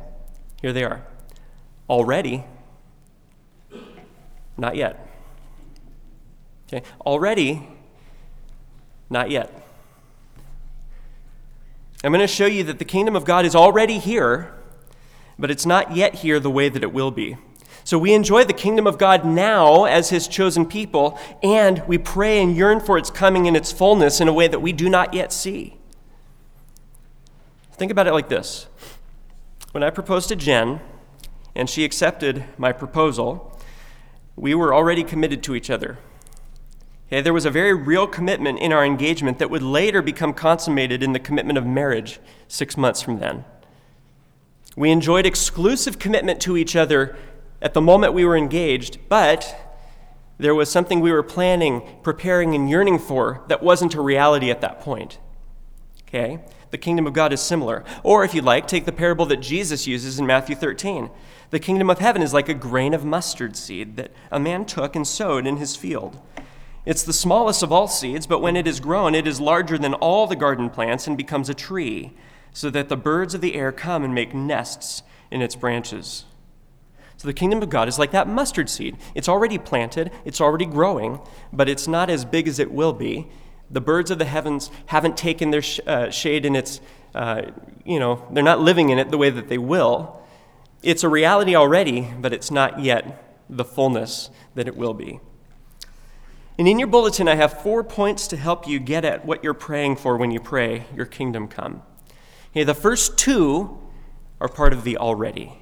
Here 0.61 0.73
they 0.73 0.85
are 0.85 1.07
already, 1.89 2.45
not 4.57 4.77
yet. 4.77 5.10
Okay? 6.73 6.87
Already, 7.05 7.67
not 9.09 9.31
yet. 9.31 9.53
I'm 12.05 12.13
going 12.13 12.21
to 12.21 12.29
show 12.29 12.47
you 12.47 12.63
that 12.65 12.79
the 12.79 12.85
kingdom 12.85 13.17
of 13.17 13.25
God 13.25 13.45
is 13.45 13.55
already 13.57 13.99
here, 13.99 14.55
but 15.39 15.51
it's 15.51 15.67
not 15.67 15.97
yet 15.97 16.17
here 16.17 16.39
the 16.39 16.51
way 16.51 16.69
that 16.69 16.83
it 16.83 16.93
will 16.93 17.11
be. 17.11 17.37
So 17.83 17.99
we 17.99 18.15
enjoy 18.15 18.45
the 18.45 18.53
kingdom 18.53 18.87
of 18.87 18.99
God 18.99 19.25
now 19.25 19.85
as 19.85 20.11
his 20.11 20.29
chosen 20.29 20.65
people, 20.65 21.19
and 21.43 21.83
we 21.89 21.99
pray 21.99 22.41
and 22.41 22.57
yearn 22.57 22.79
for 22.79 22.97
its 22.97 23.11
coming 23.11 23.47
in 23.47 23.57
its 23.57 23.73
fullness 23.73 24.21
in 24.21 24.29
a 24.29 24.33
way 24.33 24.47
that 24.47 24.61
we 24.61 24.73
do 24.73 24.89
not 24.89 25.13
yet 25.13 25.33
see. 25.33 25.77
Think 27.73 27.91
about 27.91 28.07
it 28.07 28.13
like 28.13 28.29
this 28.29 28.67
When 29.73 29.83
I 29.83 29.91
proposed 29.91 30.29
to 30.29 30.37
Jen, 30.37 30.81
and 31.55 31.69
she 31.69 31.85
accepted 31.85 32.45
my 32.57 32.71
proposal, 32.71 33.59
we 34.37 34.55
were 34.55 34.73
already 34.73 35.03
committed 35.03 35.43
to 35.43 35.55
each 35.57 35.69
other. 35.69 35.99
Okay, 37.13 37.21
there 37.21 37.35
was 37.35 37.45
a 37.45 37.51
very 37.51 37.75
real 37.75 38.07
commitment 38.07 38.61
in 38.61 38.73
our 38.73 38.85
engagement 38.85 39.41
that 39.41 39.51
would 39.51 39.65
later 39.65 40.01
become 40.01 40.33
consummated 40.33 41.03
in 41.03 41.13
the 41.13 41.19
commitment 41.19 41.59
of 41.59 41.67
marriage 41.67 42.21
six 42.47 42.77
months 42.77 43.03
from 43.03 43.19
then. 43.19 43.45
We 44.77 44.93
enjoyed 44.93 45.27
exclusive 45.27 45.99
commitment 45.99 46.41
to 46.43 46.57
each 46.57 46.77
other 46.77 47.17
at 47.61 47.75
the 47.75 47.81
moment 47.81 48.15
we 48.15 48.25
were 48.25 48.37
engaged, 48.37 48.99
but 49.09 49.73
there 50.39 50.55
was 50.55 50.71
something 50.71 51.01
we 51.01 51.11
were 51.11 51.25
planning, 51.25 51.83
preparing, 52.05 52.55
and 52.55 52.71
yearning 52.71 53.01
for 53.01 53.43
that 53.49 53.61
wasn't 53.61 53.97
a 53.97 54.01
reality 54.01 54.49
at 54.49 54.61
that 54.61 54.81
point. 54.81 55.19
Okay? 56.07 56.39
The 56.71 56.79
kingdom 56.79 57.09
of 57.09 57.13
God 57.13 57.33
is 57.33 57.41
similar. 57.41 57.85
Or, 58.05 58.23
if 58.23 58.35
you'd 58.35 58.45
like, 58.45 58.69
take 58.69 58.85
the 58.85 58.93
parable 58.93 59.27
that 59.27 59.39
Jesus 59.39 59.85
uses 59.85 60.21
in 60.21 60.27
Matthew 60.27 60.55
13. 60.55 61.11
The 61.51 61.59
kingdom 61.59 61.91
of 61.91 61.99
heaven 61.99 62.23
is 62.23 62.33
like 62.33 62.49
a 62.49 62.55
grain 62.55 62.95
of 62.95 63.05
mustard 63.05 63.57
seed 63.57 63.97
that 63.97 64.13
a 64.31 64.39
man 64.39 64.65
took 64.65 64.95
and 64.95 65.07
sowed 65.07 65.49
in 65.49 65.57
his 65.57 65.75
field. 65.75 66.21
It's 66.87 67.03
the 67.03 67.13
smallest 67.13 67.63
of 67.63 67.73
all 67.73 67.89
seeds, 67.89 68.27
but 68.27 68.41
when 68.41 68.57
it 68.57 68.67
is 68.67 68.81
grown, 68.81 69.15
it 69.15 69.27
is 69.27 69.41
larger 69.41 69.77
than 69.77 69.95
all 69.95 70.27
the 70.27 70.37
garden 70.37 70.71
plants 70.71 71.07
and 71.07 71.17
becomes 71.17 71.49
a 71.49 71.55
tree, 71.55 72.13
so 72.53 72.71
that 72.71 72.89
the 72.89 72.97
birds 72.97 73.35
of 73.35 73.43
the 73.43 73.55
air 73.55 73.71
come 73.71 74.03
and 74.03 74.15
make 74.15 74.35
nests 74.35 75.03
in 75.31 75.43
its 75.43 75.55
branches. 75.55 76.25
So 77.19 77.29
the 77.29 77.35
kingdom 77.35 77.63
of 77.63 77.69
God 77.69 77.87
is 77.87 77.99
like 77.99 78.13
that 78.13 78.29
mustard 78.29 78.71
seed. 78.71 78.97
It's 79.15 79.29
already 79.29 79.59
planted, 79.59 80.11
it's 80.25 80.41
already 80.41 80.65
growing, 80.65 81.21
but 81.53 81.69
it's 81.69 81.87
not 81.87 82.09
as 82.09 82.25
big 82.25 82.49
as 82.49 82.59
it 82.59 82.73
will 82.73 82.95
be. 82.95 83.29
The 83.71 83.83
birds 83.83 84.11
of 84.11 84.19
the 84.19 84.25
heavens 84.25 84.71
haven't 84.87 85.19
taken 85.19 85.51
their 85.51 85.61
sh- 85.61 85.81
uh, 85.87 86.09
shade 86.11 86.47
in 86.47 86.57
its, 86.57 86.81
uh, 87.15 87.43
you 87.85 88.01
know, 88.01 88.27
they're 88.33 88.43
not 88.43 88.61
living 88.61 88.89
in 88.89 88.99
it 88.99 89.11
the 89.11 89.19
way 89.19 89.29
that 89.29 89.49
they 89.49 89.59
will. 89.59 90.19
It's 90.83 91.05
a 91.05 91.11
reality 91.11 91.55
already, 91.55 92.09
but 92.19 92.33
it's 92.33 92.51
not 92.51 92.81
yet 92.81 93.23
the 93.51 93.67
fullness 93.67 94.31
that 94.55 94.67
it 94.67 94.77
will 94.77 94.95
be. 94.95 95.21
And 96.61 96.69
in 96.69 96.79
your 96.79 96.89
bulletin, 96.89 97.27
I 97.27 97.37
have 97.37 97.63
four 97.63 97.83
points 97.83 98.29
to 98.29 98.37
help 98.37 98.69
you 98.69 98.79
get 98.79 99.03
at 99.03 99.25
what 99.25 99.43
you're 99.43 99.55
praying 99.55 99.97
for 99.97 100.19
when 100.19 100.31
you 100.31 100.41
pray, 100.41 100.85
Your 100.95 101.07
kingdom 101.07 101.49
come. 101.49 101.83
Okay, 102.51 102.65
the 102.65 102.75
first 102.75 103.17
two 103.17 103.81
are 104.43 104.47
part 104.47 104.75
of 104.75 104.85
the 104.85 104.99
already. 104.99 105.55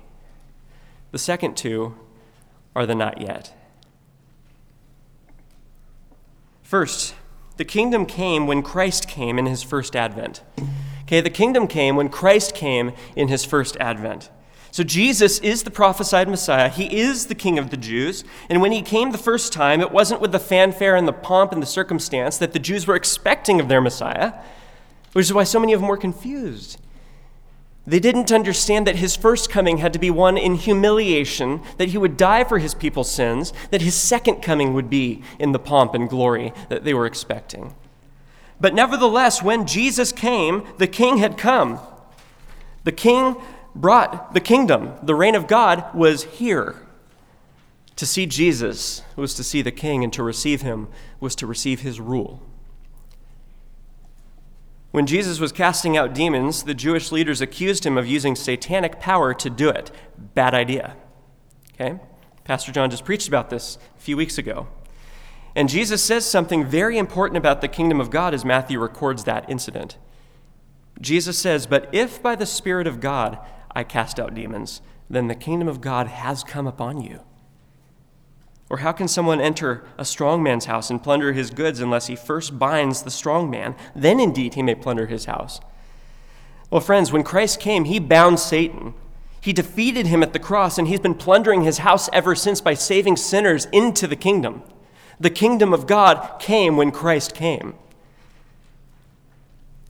The 1.12 1.18
second 1.20 1.56
two 1.56 1.94
are 2.74 2.84
the 2.84 2.96
not 2.96 3.20
yet. 3.20 3.54
First, 6.64 7.14
the 7.58 7.64
kingdom 7.64 8.04
came 8.04 8.48
when 8.48 8.60
Christ 8.64 9.06
came 9.06 9.38
in 9.38 9.46
his 9.46 9.62
first 9.62 9.94
advent. 9.94 10.42
Okay, 11.02 11.20
the 11.20 11.30
kingdom 11.30 11.68
came 11.68 11.94
when 11.94 12.08
Christ 12.08 12.56
came 12.56 12.90
in 13.14 13.28
his 13.28 13.44
first 13.44 13.76
advent. 13.76 14.30
So 14.70 14.84
Jesus 14.84 15.38
is 15.40 15.62
the 15.62 15.70
prophesied 15.70 16.28
Messiah. 16.28 16.68
He 16.68 16.98
is 17.00 17.26
the 17.26 17.34
King 17.34 17.58
of 17.58 17.70
the 17.70 17.76
Jews. 17.76 18.24
And 18.48 18.60
when 18.60 18.72
he 18.72 18.82
came 18.82 19.12
the 19.12 19.18
first 19.18 19.52
time, 19.52 19.80
it 19.80 19.90
wasn't 19.90 20.20
with 20.20 20.32
the 20.32 20.38
fanfare 20.38 20.94
and 20.94 21.08
the 21.08 21.12
pomp 21.12 21.52
and 21.52 21.62
the 21.62 21.66
circumstance 21.66 22.38
that 22.38 22.52
the 22.52 22.58
Jews 22.58 22.86
were 22.86 22.96
expecting 22.96 23.60
of 23.60 23.68
their 23.68 23.80
Messiah, 23.80 24.34
which 25.12 25.26
is 25.26 25.32
why 25.32 25.44
so 25.44 25.58
many 25.58 25.72
of 25.72 25.80
them 25.80 25.88
were 25.88 25.96
confused. 25.96 26.78
They 27.86 28.00
didn't 28.00 28.30
understand 28.30 28.86
that 28.86 28.96
his 28.96 29.16
first 29.16 29.48
coming 29.48 29.78
had 29.78 29.94
to 29.94 29.98
be 29.98 30.10
one 30.10 30.36
in 30.36 30.56
humiliation, 30.56 31.62
that 31.78 31.88
he 31.88 31.96
would 31.96 32.18
die 32.18 32.44
for 32.44 32.58
his 32.58 32.74
people's 32.74 33.10
sins, 33.10 33.54
that 33.70 33.80
his 33.80 33.94
second 33.94 34.42
coming 34.42 34.74
would 34.74 34.90
be 34.90 35.22
in 35.38 35.52
the 35.52 35.58
pomp 35.58 35.94
and 35.94 36.10
glory 36.10 36.52
that 36.68 36.84
they 36.84 36.92
were 36.92 37.06
expecting. 37.06 37.74
But 38.60 38.74
nevertheless, 38.74 39.42
when 39.42 39.66
Jesus 39.66 40.12
came, 40.12 40.66
the 40.76 40.86
king 40.86 41.16
had 41.16 41.38
come. 41.38 41.80
The 42.84 42.92
king 42.92 43.36
brought 43.80 44.34
the 44.34 44.40
kingdom. 44.40 44.94
The 45.02 45.14
reign 45.14 45.34
of 45.34 45.46
God 45.46 45.84
was 45.94 46.24
here. 46.24 46.74
To 47.96 48.06
see 48.06 48.26
Jesus 48.26 49.02
was 49.16 49.34
to 49.34 49.42
see 49.42 49.62
the 49.62 49.72
king, 49.72 50.04
and 50.04 50.12
to 50.12 50.22
receive 50.22 50.62
him 50.62 50.88
was 51.20 51.34
to 51.36 51.46
receive 51.46 51.80
his 51.80 52.00
rule. 52.00 52.42
When 54.90 55.06
Jesus 55.06 55.38
was 55.38 55.52
casting 55.52 55.96
out 55.96 56.14
demons, 56.14 56.62
the 56.62 56.74
Jewish 56.74 57.12
leaders 57.12 57.40
accused 57.40 57.84
him 57.84 57.98
of 57.98 58.06
using 58.06 58.34
satanic 58.34 59.00
power 59.00 59.34
to 59.34 59.50
do 59.50 59.68
it. 59.68 59.90
Bad 60.16 60.54
idea. 60.54 60.96
Okay? 61.74 61.98
Pastor 62.44 62.72
John 62.72 62.90
just 62.90 63.04
preached 63.04 63.28
about 63.28 63.50
this 63.50 63.78
a 63.96 64.00
few 64.00 64.16
weeks 64.16 64.38
ago. 64.38 64.68
And 65.54 65.68
Jesus 65.68 66.02
says 66.02 66.24
something 66.24 66.64
very 66.64 66.98
important 66.98 67.36
about 67.36 67.60
the 67.60 67.68
kingdom 67.68 68.00
of 68.00 68.10
God 68.10 68.32
as 68.32 68.44
Matthew 68.44 68.80
records 68.80 69.24
that 69.24 69.48
incident. 69.50 69.98
Jesus 71.00 71.38
says, 71.38 71.66
But 71.66 71.88
if 71.92 72.22
by 72.22 72.34
the 72.34 72.46
Spirit 72.46 72.86
of 72.86 73.00
God 73.00 73.38
I 73.72 73.84
cast 73.84 74.18
out 74.18 74.34
demons, 74.34 74.82
then 75.08 75.28
the 75.28 75.34
kingdom 75.34 75.68
of 75.68 75.80
God 75.80 76.06
has 76.06 76.44
come 76.44 76.66
upon 76.66 77.00
you. 77.00 77.20
Or 78.70 78.78
how 78.78 78.92
can 78.92 79.08
someone 79.08 79.40
enter 79.40 79.84
a 79.96 80.04
strong 80.04 80.42
man's 80.42 80.66
house 80.66 80.90
and 80.90 81.02
plunder 81.02 81.32
his 81.32 81.50
goods 81.50 81.80
unless 81.80 82.06
he 82.06 82.16
first 82.16 82.58
binds 82.58 83.02
the 83.02 83.10
strong 83.10 83.48
man? 83.48 83.74
Then 83.96 84.20
indeed 84.20 84.54
he 84.54 84.62
may 84.62 84.74
plunder 84.74 85.06
his 85.06 85.24
house. 85.24 85.60
Well, 86.70 86.82
friends, 86.82 87.10
when 87.10 87.22
Christ 87.24 87.60
came, 87.60 87.86
he 87.86 87.98
bound 87.98 88.38
Satan. 88.38 88.92
He 89.40 89.54
defeated 89.54 90.06
him 90.06 90.22
at 90.22 90.34
the 90.34 90.38
cross, 90.38 90.76
and 90.76 90.86
he's 90.86 91.00
been 91.00 91.14
plundering 91.14 91.62
his 91.62 91.78
house 91.78 92.10
ever 92.12 92.34
since 92.34 92.60
by 92.60 92.74
saving 92.74 93.16
sinners 93.16 93.66
into 93.72 94.06
the 94.06 94.16
kingdom. 94.16 94.62
The 95.18 95.30
kingdom 95.30 95.72
of 95.72 95.86
God 95.86 96.38
came 96.38 96.76
when 96.76 96.90
Christ 96.90 97.34
came. 97.34 97.74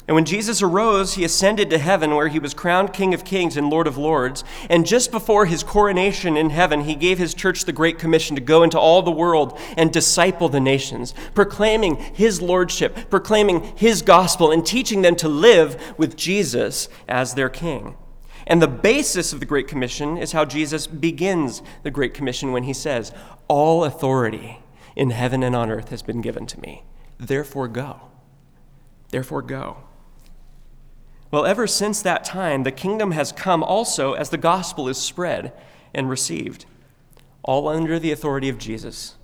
And 0.08 0.14
when 0.14 0.24
Jesus 0.24 0.62
arose, 0.62 1.14
he 1.14 1.24
ascended 1.24 1.68
to 1.68 1.76
heaven, 1.76 2.14
where 2.14 2.28
he 2.28 2.38
was 2.38 2.54
crowned 2.54 2.94
King 2.94 3.12
of 3.12 3.26
Kings 3.26 3.58
and 3.58 3.68
Lord 3.68 3.86
of 3.86 3.98
Lords. 3.98 4.42
And 4.70 4.86
just 4.86 5.10
before 5.10 5.44
his 5.44 5.62
coronation 5.62 6.34
in 6.34 6.48
heaven, 6.48 6.84
he 6.84 6.94
gave 6.94 7.18
his 7.18 7.34
church 7.34 7.66
the 7.66 7.74
Great 7.74 7.98
Commission 7.98 8.34
to 8.34 8.40
go 8.40 8.62
into 8.62 8.78
all 8.78 9.02
the 9.02 9.10
world 9.10 9.58
and 9.76 9.92
disciple 9.92 10.48
the 10.48 10.60
nations, 10.60 11.12
proclaiming 11.34 11.96
his 11.96 12.40
lordship, 12.40 13.10
proclaiming 13.10 13.76
his 13.76 14.00
gospel, 14.00 14.50
and 14.50 14.64
teaching 14.64 15.02
them 15.02 15.14
to 15.16 15.28
live 15.28 15.94
with 15.98 16.16
Jesus 16.16 16.88
as 17.06 17.34
their 17.34 17.50
King. 17.50 17.94
And 18.46 18.62
the 18.62 18.66
basis 18.66 19.34
of 19.34 19.40
the 19.40 19.46
Great 19.46 19.68
Commission 19.68 20.16
is 20.16 20.32
how 20.32 20.46
Jesus 20.46 20.86
begins 20.86 21.60
the 21.82 21.90
Great 21.90 22.14
Commission 22.14 22.52
when 22.52 22.62
he 22.62 22.72
says, 22.72 23.12
All 23.46 23.84
authority 23.84 24.60
in 24.96 25.10
heaven 25.10 25.42
and 25.42 25.54
on 25.54 25.70
earth 25.70 25.90
has 25.90 26.00
been 26.00 26.22
given 26.22 26.46
to 26.46 26.60
me. 26.62 26.82
Therefore, 27.18 27.68
go. 27.68 28.00
Therefore, 29.10 29.42
go. 29.42 29.82
Well, 31.30 31.44
ever 31.44 31.66
since 31.66 32.00
that 32.02 32.24
time, 32.24 32.62
the 32.62 32.72
kingdom 32.72 33.10
has 33.12 33.32
come 33.32 33.62
also 33.62 34.14
as 34.14 34.30
the 34.30 34.38
gospel 34.38 34.88
is 34.88 34.96
spread 34.96 35.52
and 35.94 36.08
received, 36.08 36.64
all 37.42 37.68
under 37.68 37.98
the 37.98 38.12
authority 38.12 38.48
of 38.48 38.58
Jesus. 38.58 39.16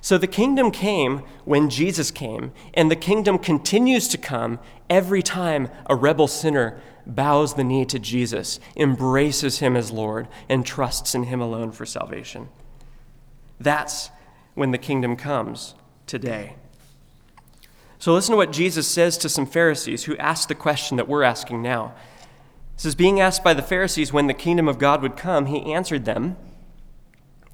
So 0.00 0.18
the 0.18 0.26
kingdom 0.26 0.70
came 0.70 1.22
when 1.44 1.70
Jesus 1.70 2.10
came, 2.10 2.52
and 2.74 2.90
the 2.90 2.96
kingdom 2.96 3.38
continues 3.38 4.08
to 4.08 4.18
come 4.18 4.60
every 4.90 5.22
time 5.22 5.68
a 5.86 5.96
rebel 5.96 6.28
sinner 6.28 6.80
bows 7.06 7.54
the 7.54 7.64
knee 7.64 7.84
to 7.86 7.98
Jesus, 7.98 8.60
embraces 8.76 9.58
him 9.58 9.76
as 9.76 9.90
Lord, 9.90 10.28
and 10.48 10.64
trusts 10.64 11.14
in 11.14 11.24
him 11.24 11.40
alone 11.40 11.72
for 11.72 11.86
salvation. 11.86 12.48
That's 13.58 14.10
when 14.54 14.70
the 14.70 14.78
kingdom 14.78 15.16
comes 15.16 15.74
today. 16.06 16.56
So 18.02 18.12
listen 18.12 18.32
to 18.32 18.36
what 18.36 18.50
Jesus 18.50 18.88
says 18.88 19.16
to 19.18 19.28
some 19.28 19.46
Pharisees 19.46 20.02
who 20.02 20.16
asked 20.16 20.48
the 20.48 20.56
question 20.56 20.96
that 20.96 21.06
we're 21.06 21.22
asking 21.22 21.62
now. 21.62 21.94
This 22.74 22.84
is 22.84 22.96
being 22.96 23.20
asked 23.20 23.44
by 23.44 23.54
the 23.54 23.62
Pharisees 23.62 24.12
when 24.12 24.26
the 24.26 24.34
kingdom 24.34 24.66
of 24.66 24.80
God 24.80 25.02
would 25.02 25.16
come. 25.16 25.46
He 25.46 25.72
answered 25.72 26.04
them 26.04 26.36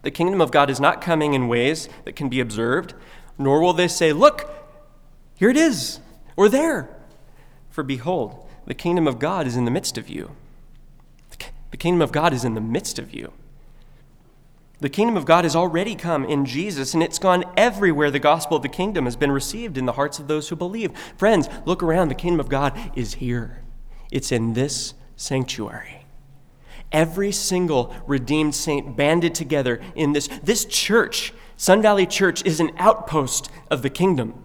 The 0.01 0.11
kingdom 0.11 0.41
of 0.41 0.51
God 0.51 0.71
is 0.71 0.81
not 0.81 1.03
coming 1.03 1.35
in 1.35 1.49
ways 1.49 1.91
that 2.07 2.17
can 2.17 2.31
be 2.31 2.41
observed, 2.41 2.95
nor 3.37 3.61
will 3.61 3.75
they 3.75 3.89
say, 3.89 4.15
Look, 4.15 4.51
here 5.35 5.51
it 5.51 5.59
is, 5.59 6.01
or 6.35 6.49
there. 6.49 6.89
For 7.69 7.83
behold, 7.83 8.49
the 8.65 8.73
kingdom 8.73 9.07
of 9.07 9.19
God 9.19 9.47
is 9.47 9.55
in 9.55 9.67
the 9.67 9.71
midst 9.71 9.99
of 9.99 10.09
you. 10.09 10.31
The 11.73 11.77
kingdom 11.77 12.01
of 12.01 12.11
God 12.11 12.33
is 12.33 12.47
in 12.47 12.55
the 12.55 12.63
midst 12.63 12.99
of 12.99 13.13
you. 13.13 13.35
The 14.81 14.89
kingdom 14.89 15.17
of 15.17 15.25
God 15.25 15.45
has 15.45 15.57
already 15.57 15.97
come 15.97 16.25
in 16.25 16.45
Jesus, 16.45 16.95
and 16.95 17.03
it's 17.03 17.19
gone 17.19 17.45
everywhere 17.57 18.11
the 18.11 18.21
gospel 18.21 18.57
of 18.57 18.63
the 18.63 18.69
kingdom 18.69 19.07
has 19.07 19.17
been 19.17 19.33
received 19.33 19.77
in 19.77 19.87
the 19.87 19.93
hearts 19.93 20.21
of 20.21 20.29
those 20.29 20.49
who 20.49 20.57
believe. 20.57 20.97
Friends, 21.17 21.49
look 21.65 21.83
around. 21.83 22.09
The 22.09 22.15
kingdom 22.15 22.39
of 22.39 22.49
God 22.49 22.79
is 22.95 23.15
here, 23.15 23.63
it's 24.11 24.31
in 24.31 24.53
this 24.53 24.95
sanctuary. 25.17 26.07
Every 26.93 27.33
single 27.33 27.95
redeemed 28.07 28.55
saint 28.55 28.97
banded 28.97 29.35
together 29.35 29.81
in 29.95 30.13
this. 30.13 30.29
This 30.43 30.65
church, 30.65 31.35
Sun 31.57 31.83
Valley 31.83 32.07
Church, 32.07 32.45
is 32.47 32.61
an 32.61 32.71
outpost 32.79 33.51
of 33.71 33.83
the 33.83 33.91
kingdom 33.91 34.45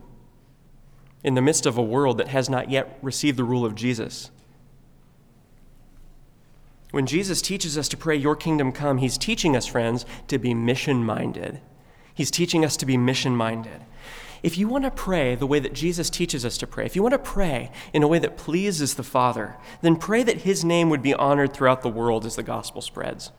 in 1.23 1.35
the 1.35 1.41
midst 1.41 1.65
of 1.65 1.77
a 1.77 1.81
world 1.81 2.17
that 2.17 2.27
has 2.27 2.49
not 2.49 2.69
yet 2.69 2.97
received 3.01 3.37
the 3.37 3.43
rule 3.43 3.65
of 3.65 3.75
Jesus. 3.75 4.29
When 6.93 7.07
Jesus 7.07 7.41
teaches 7.41 7.75
us 7.75 7.87
to 7.87 7.97
pray, 7.97 8.15
Your 8.15 8.35
kingdom 8.35 8.71
come, 8.71 8.99
He's 8.99 9.17
teaching 9.17 9.55
us, 9.55 9.65
friends, 9.65 10.05
to 10.27 10.37
be 10.37 10.53
mission 10.53 11.03
minded. 11.03 11.59
He's 12.13 12.29
teaching 12.29 12.63
us 12.63 12.77
to 12.77 12.85
be 12.85 12.97
mission 12.97 13.35
minded. 13.35 13.81
If 14.43 14.59
you 14.59 14.67
want 14.67 14.83
to 14.83 14.91
pray 14.91 15.33
the 15.33 15.47
way 15.47 15.57
that 15.57 15.73
Jesus 15.73 16.11
teaches 16.11 16.45
us 16.45 16.55
to 16.59 16.67
pray, 16.67 16.85
if 16.85 16.95
you 16.95 17.01
want 17.01 17.13
to 17.13 17.17
pray 17.17 17.71
in 17.93 18.03
a 18.03 18.07
way 18.07 18.19
that 18.19 18.37
pleases 18.37 18.93
the 18.93 19.01
Father, 19.01 19.57
then 19.81 19.95
pray 19.95 20.21
that 20.21 20.41
His 20.41 20.63
name 20.63 20.91
would 20.91 21.01
be 21.01 21.15
honored 21.15 21.51
throughout 21.51 21.81
the 21.81 21.89
world 21.89 22.27
as 22.27 22.35
the 22.35 22.43
gospel 22.43 22.79
spreads. 22.79 23.31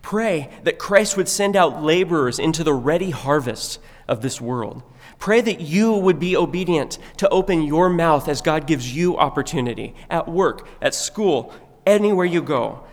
Pray 0.00 0.48
that 0.64 0.78
Christ 0.78 1.18
would 1.18 1.28
send 1.28 1.56
out 1.56 1.82
laborers 1.82 2.38
into 2.38 2.64
the 2.64 2.72
ready 2.72 3.10
harvest 3.10 3.78
of 4.08 4.22
this 4.22 4.40
world. 4.40 4.82
Pray 5.18 5.42
that 5.42 5.60
you 5.60 5.92
would 5.92 6.18
be 6.18 6.34
obedient 6.34 6.98
to 7.18 7.28
open 7.28 7.60
your 7.60 7.90
mouth 7.90 8.26
as 8.26 8.40
God 8.40 8.66
gives 8.66 8.96
you 8.96 9.18
opportunity 9.18 9.94
at 10.08 10.26
work, 10.26 10.66
at 10.80 10.94
school, 10.94 11.52
anywhere 11.86 12.26
you 12.26 12.42
go. 12.42 12.84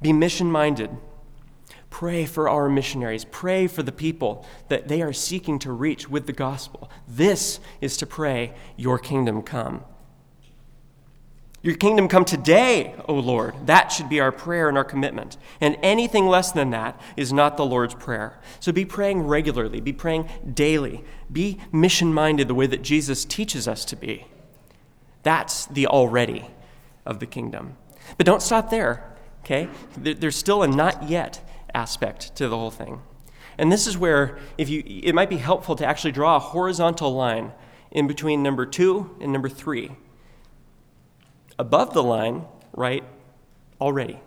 Be 0.00 0.12
mission 0.12 0.50
minded. 0.50 0.90
Pray 1.90 2.26
for 2.26 2.48
our 2.48 2.68
missionaries. 2.68 3.24
Pray 3.24 3.66
for 3.66 3.82
the 3.82 3.92
people 3.92 4.46
that 4.68 4.88
they 4.88 5.02
are 5.02 5.12
seeking 5.12 5.58
to 5.60 5.72
reach 5.72 6.08
with 6.08 6.26
the 6.26 6.32
gospel. 6.32 6.90
This 7.06 7.60
is 7.80 7.96
to 7.98 8.06
pray, 8.06 8.54
Your 8.76 8.98
kingdom 8.98 9.42
come. 9.42 9.84
Your 11.60 11.74
kingdom 11.74 12.06
come 12.06 12.24
today, 12.24 12.94
O 13.08 13.14
Lord. 13.14 13.66
That 13.66 13.90
should 13.90 14.08
be 14.08 14.20
our 14.20 14.30
prayer 14.30 14.68
and 14.68 14.78
our 14.78 14.84
commitment. 14.84 15.36
And 15.60 15.76
anything 15.82 16.26
less 16.26 16.52
than 16.52 16.70
that 16.70 17.00
is 17.16 17.32
not 17.32 17.56
the 17.56 17.66
Lord's 17.66 17.94
prayer. 17.94 18.38
So 18.60 18.70
be 18.70 18.84
praying 18.84 19.22
regularly, 19.22 19.80
be 19.80 19.92
praying 19.92 20.28
daily, 20.54 21.02
be 21.32 21.58
mission 21.72 22.14
minded 22.14 22.46
the 22.46 22.54
way 22.54 22.68
that 22.68 22.82
Jesus 22.82 23.24
teaches 23.24 23.66
us 23.66 23.84
to 23.86 23.96
be. 23.96 24.28
That's 25.24 25.66
the 25.66 25.88
already 25.88 26.48
of 27.04 27.18
the 27.18 27.26
kingdom. 27.26 27.76
But 28.16 28.26
don't 28.26 28.42
stop 28.42 28.70
there, 28.70 29.16
okay? 29.44 29.68
There's 29.96 30.36
still 30.36 30.62
a 30.62 30.68
not 30.68 31.08
yet 31.08 31.40
aspect 31.74 32.34
to 32.36 32.48
the 32.48 32.56
whole 32.56 32.70
thing. 32.70 33.02
And 33.58 33.72
this 33.72 33.86
is 33.86 33.98
where 33.98 34.38
if 34.56 34.68
you 34.68 34.82
it 34.86 35.14
might 35.14 35.28
be 35.28 35.36
helpful 35.36 35.74
to 35.76 35.84
actually 35.84 36.12
draw 36.12 36.36
a 36.36 36.40
horizontal 36.40 37.12
line 37.12 37.52
in 37.90 38.06
between 38.06 38.42
number 38.42 38.64
2 38.64 39.16
and 39.20 39.32
number 39.32 39.48
3. 39.48 39.90
Above 41.58 41.92
the 41.92 42.02
line, 42.02 42.44
write 42.72 43.04
already. 43.80 44.20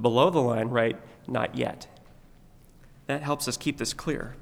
Below 0.00 0.30
the 0.30 0.40
line, 0.40 0.68
write 0.68 0.98
not 1.26 1.56
yet. 1.56 1.86
That 3.06 3.22
helps 3.22 3.48
us 3.48 3.56
keep 3.56 3.78
this 3.78 3.94
clear. 3.94 4.36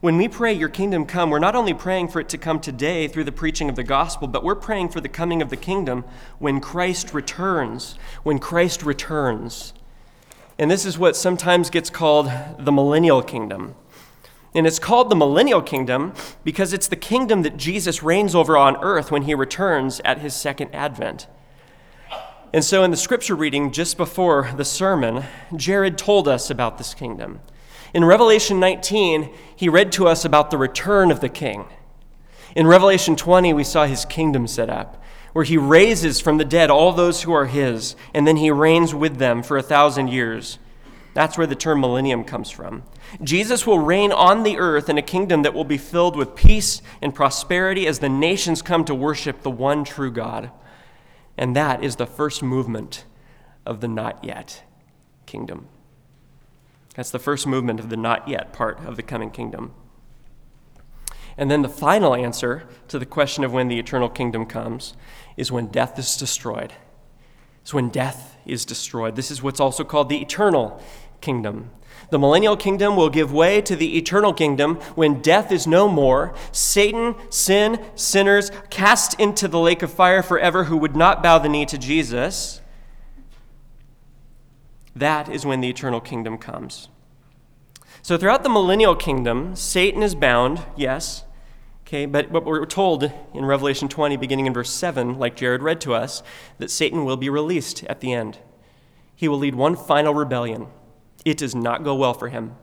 When 0.00 0.16
we 0.16 0.28
pray, 0.28 0.52
Your 0.52 0.68
kingdom 0.68 1.06
come, 1.06 1.28
we're 1.30 1.40
not 1.40 1.56
only 1.56 1.74
praying 1.74 2.08
for 2.08 2.20
it 2.20 2.28
to 2.28 2.38
come 2.38 2.60
today 2.60 3.08
through 3.08 3.24
the 3.24 3.32
preaching 3.32 3.68
of 3.68 3.74
the 3.74 3.82
gospel, 3.82 4.28
but 4.28 4.44
we're 4.44 4.54
praying 4.54 4.90
for 4.90 5.00
the 5.00 5.08
coming 5.08 5.42
of 5.42 5.50
the 5.50 5.56
kingdom 5.56 6.04
when 6.38 6.60
Christ 6.60 7.12
returns. 7.12 7.96
When 8.22 8.38
Christ 8.38 8.84
returns. 8.84 9.74
And 10.56 10.70
this 10.70 10.86
is 10.86 10.98
what 10.98 11.16
sometimes 11.16 11.68
gets 11.68 11.90
called 11.90 12.30
the 12.58 12.70
millennial 12.70 13.22
kingdom. 13.22 13.74
And 14.54 14.68
it's 14.68 14.78
called 14.78 15.10
the 15.10 15.16
millennial 15.16 15.62
kingdom 15.62 16.14
because 16.44 16.72
it's 16.72 16.88
the 16.88 16.96
kingdom 16.96 17.42
that 17.42 17.56
Jesus 17.56 18.02
reigns 18.02 18.36
over 18.36 18.56
on 18.56 18.76
earth 18.76 19.10
when 19.10 19.22
he 19.22 19.34
returns 19.34 20.00
at 20.04 20.18
his 20.18 20.32
second 20.32 20.72
advent. 20.72 21.26
And 22.52 22.64
so, 22.64 22.84
in 22.84 22.92
the 22.92 22.96
scripture 22.96 23.34
reading 23.34 23.72
just 23.72 23.96
before 23.96 24.52
the 24.56 24.64
sermon, 24.64 25.24
Jared 25.56 25.98
told 25.98 26.28
us 26.28 26.50
about 26.50 26.78
this 26.78 26.94
kingdom. 26.94 27.40
In 27.94 28.04
Revelation 28.04 28.60
19, 28.60 29.32
he 29.56 29.68
read 29.68 29.92
to 29.92 30.06
us 30.06 30.24
about 30.24 30.50
the 30.50 30.58
return 30.58 31.10
of 31.10 31.20
the 31.20 31.28
king. 31.28 31.64
In 32.54 32.66
Revelation 32.66 33.16
20, 33.16 33.52
we 33.52 33.64
saw 33.64 33.86
his 33.86 34.04
kingdom 34.04 34.46
set 34.46 34.68
up, 34.68 35.02
where 35.32 35.44
he 35.44 35.56
raises 35.56 36.20
from 36.20 36.38
the 36.38 36.44
dead 36.44 36.70
all 36.70 36.92
those 36.92 37.22
who 37.22 37.32
are 37.32 37.46
his, 37.46 37.96
and 38.12 38.26
then 38.26 38.36
he 38.36 38.50
reigns 38.50 38.94
with 38.94 39.16
them 39.16 39.42
for 39.42 39.56
a 39.56 39.62
thousand 39.62 40.08
years. 40.08 40.58
That's 41.14 41.38
where 41.38 41.46
the 41.46 41.56
term 41.56 41.80
millennium 41.80 42.24
comes 42.24 42.50
from. 42.50 42.84
Jesus 43.22 43.66
will 43.66 43.78
reign 43.78 44.12
on 44.12 44.42
the 44.42 44.58
earth 44.58 44.88
in 44.88 44.98
a 44.98 45.02
kingdom 45.02 45.42
that 45.42 45.54
will 45.54 45.64
be 45.64 45.78
filled 45.78 46.14
with 46.16 46.36
peace 46.36 46.82
and 47.00 47.14
prosperity 47.14 47.86
as 47.86 47.98
the 47.98 48.08
nations 48.08 48.62
come 48.62 48.84
to 48.84 48.94
worship 48.94 49.42
the 49.42 49.50
one 49.50 49.84
true 49.84 50.10
God. 50.10 50.50
And 51.36 51.56
that 51.56 51.82
is 51.82 51.96
the 51.96 52.06
first 52.06 52.42
movement 52.42 53.04
of 53.64 53.80
the 53.80 53.88
not 53.88 54.22
yet 54.24 54.62
kingdom. 55.26 55.68
That's 56.98 57.12
the 57.12 57.20
first 57.20 57.46
movement 57.46 57.78
of 57.78 57.90
the 57.90 57.96
not 57.96 58.26
yet 58.26 58.52
part 58.52 58.84
of 58.84 58.96
the 58.96 59.04
coming 59.04 59.30
kingdom. 59.30 59.72
And 61.36 61.48
then 61.48 61.62
the 61.62 61.68
final 61.68 62.12
answer 62.12 62.66
to 62.88 62.98
the 62.98 63.06
question 63.06 63.44
of 63.44 63.52
when 63.52 63.68
the 63.68 63.78
eternal 63.78 64.08
kingdom 64.08 64.46
comes 64.46 64.94
is 65.36 65.52
when 65.52 65.68
death 65.68 65.96
is 65.96 66.16
destroyed. 66.16 66.72
It's 67.62 67.72
when 67.72 67.90
death 67.90 68.36
is 68.44 68.64
destroyed. 68.64 69.14
This 69.14 69.30
is 69.30 69.40
what's 69.40 69.60
also 69.60 69.84
called 69.84 70.08
the 70.08 70.20
eternal 70.20 70.82
kingdom. 71.20 71.70
The 72.10 72.18
millennial 72.18 72.56
kingdom 72.56 72.96
will 72.96 73.10
give 73.10 73.32
way 73.32 73.60
to 73.60 73.76
the 73.76 73.96
eternal 73.96 74.32
kingdom 74.32 74.74
when 74.96 75.22
death 75.22 75.52
is 75.52 75.68
no 75.68 75.88
more. 75.88 76.34
Satan, 76.50 77.14
sin, 77.30 77.78
sinners 77.94 78.50
cast 78.70 79.14
into 79.20 79.46
the 79.46 79.60
lake 79.60 79.82
of 79.82 79.92
fire 79.92 80.24
forever 80.24 80.64
who 80.64 80.76
would 80.76 80.96
not 80.96 81.22
bow 81.22 81.38
the 81.38 81.48
knee 81.48 81.66
to 81.66 81.78
Jesus. 81.78 82.60
That 84.98 85.28
is 85.28 85.46
when 85.46 85.60
the 85.60 85.68
eternal 85.68 86.00
kingdom 86.00 86.38
comes. 86.38 86.88
So, 88.02 88.16
throughout 88.16 88.42
the 88.42 88.48
millennial 88.48 88.96
kingdom, 88.96 89.54
Satan 89.54 90.02
is 90.02 90.14
bound, 90.14 90.62
yes. 90.76 91.24
Okay, 91.82 92.04
but, 92.04 92.32
but 92.32 92.44
we're 92.44 92.66
told 92.66 93.10
in 93.32 93.44
Revelation 93.44 93.88
20, 93.88 94.16
beginning 94.16 94.46
in 94.46 94.52
verse 94.52 94.70
7, 94.70 95.18
like 95.18 95.36
Jared 95.36 95.62
read 95.62 95.80
to 95.82 95.94
us, 95.94 96.22
that 96.58 96.70
Satan 96.70 97.04
will 97.04 97.16
be 97.16 97.30
released 97.30 97.84
at 97.84 98.00
the 98.00 98.12
end. 98.12 98.38
He 99.14 99.28
will 99.28 99.38
lead 99.38 99.54
one 99.54 99.76
final 99.76 100.14
rebellion. 100.14 100.66
It 101.24 101.38
does 101.38 101.54
not 101.54 101.84
go 101.84 101.94
well 101.94 102.14
for 102.14 102.28
him. 102.28 102.56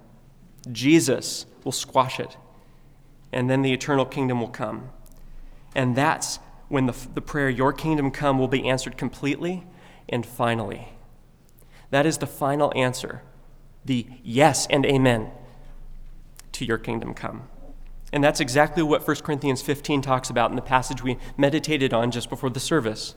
Jesus 0.71 1.45
will 1.63 1.71
squash 1.71 2.19
it, 2.19 2.37
and 3.31 3.49
then 3.49 3.61
the 3.61 3.73
eternal 3.73 4.05
kingdom 4.05 4.41
will 4.41 4.49
come. 4.49 4.89
And 5.73 5.95
that's 5.95 6.39
when 6.67 6.85
the, 6.85 6.95
the 7.13 7.21
prayer, 7.21 7.49
Your 7.49 7.71
kingdom 7.71 8.11
come, 8.11 8.39
will 8.39 8.47
be 8.47 8.67
answered 8.67 8.97
completely 8.97 9.65
and 10.09 10.25
finally. 10.25 10.94
That 11.95 12.05
is 12.05 12.17
the 12.17 12.27
final 12.27 12.73
answer, 12.75 13.21
the 13.85 14.05
yes 14.21 14.67
and 14.69 14.85
amen 14.85 15.31
to 16.51 16.65
your 16.65 16.77
kingdom 16.77 17.13
come. 17.13 17.43
And 18.11 18.21
that's 18.21 18.41
exactly 18.41 18.83
what 18.83 19.07
1 19.07 19.15
Corinthians 19.23 19.61
15 19.61 20.01
talks 20.01 20.29
about 20.29 20.49
in 20.49 20.57
the 20.57 20.61
passage 20.61 21.01
we 21.01 21.17
meditated 21.37 21.93
on 21.93 22.11
just 22.11 22.29
before 22.29 22.49
the 22.49 22.59
service. 22.59 23.15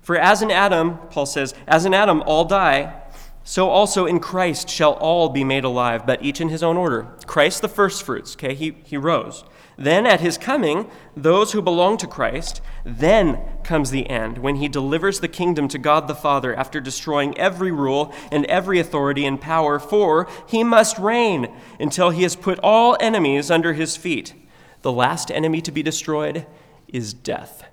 For 0.00 0.16
as 0.16 0.42
in 0.42 0.52
Adam, 0.52 0.98
Paul 1.10 1.26
says, 1.26 1.54
as 1.66 1.84
in 1.84 1.92
Adam 1.92 2.22
all 2.24 2.44
die, 2.44 3.02
so 3.42 3.68
also 3.68 4.06
in 4.06 4.20
Christ 4.20 4.68
shall 4.68 4.92
all 4.92 5.28
be 5.28 5.42
made 5.42 5.64
alive, 5.64 6.06
but 6.06 6.22
each 6.22 6.40
in 6.40 6.50
his 6.50 6.62
own 6.62 6.76
order. 6.76 7.08
Christ 7.26 7.62
the 7.62 7.68
firstfruits, 7.68 8.36
okay, 8.36 8.54
he, 8.54 8.76
he 8.84 8.96
rose. 8.96 9.42
Then 9.76 10.06
at 10.06 10.20
his 10.20 10.38
coming, 10.38 10.88
those 11.16 11.50
who 11.50 11.60
belong 11.60 11.96
to 11.96 12.06
Christ, 12.06 12.60
then 12.84 13.40
comes 13.62 13.90
the 13.90 14.08
end, 14.10 14.38
when 14.38 14.56
he 14.56 14.68
delivers 14.68 15.20
the 15.20 15.28
kingdom 15.28 15.68
to 15.68 15.78
God 15.78 16.08
the 16.08 16.14
Father 16.14 16.54
after 16.54 16.80
destroying 16.80 17.36
every 17.38 17.70
rule 17.70 18.12
and 18.30 18.44
every 18.46 18.80
authority 18.80 19.24
and 19.24 19.40
power, 19.40 19.78
for 19.78 20.28
he 20.46 20.64
must 20.64 20.98
reign 20.98 21.54
until 21.78 22.10
he 22.10 22.22
has 22.22 22.34
put 22.34 22.58
all 22.62 22.96
enemies 23.00 23.50
under 23.50 23.72
his 23.72 23.96
feet. 23.96 24.34
The 24.82 24.92
last 24.92 25.30
enemy 25.30 25.60
to 25.62 25.70
be 25.70 25.82
destroyed 25.82 26.46
is 26.88 27.14
death. 27.14 27.64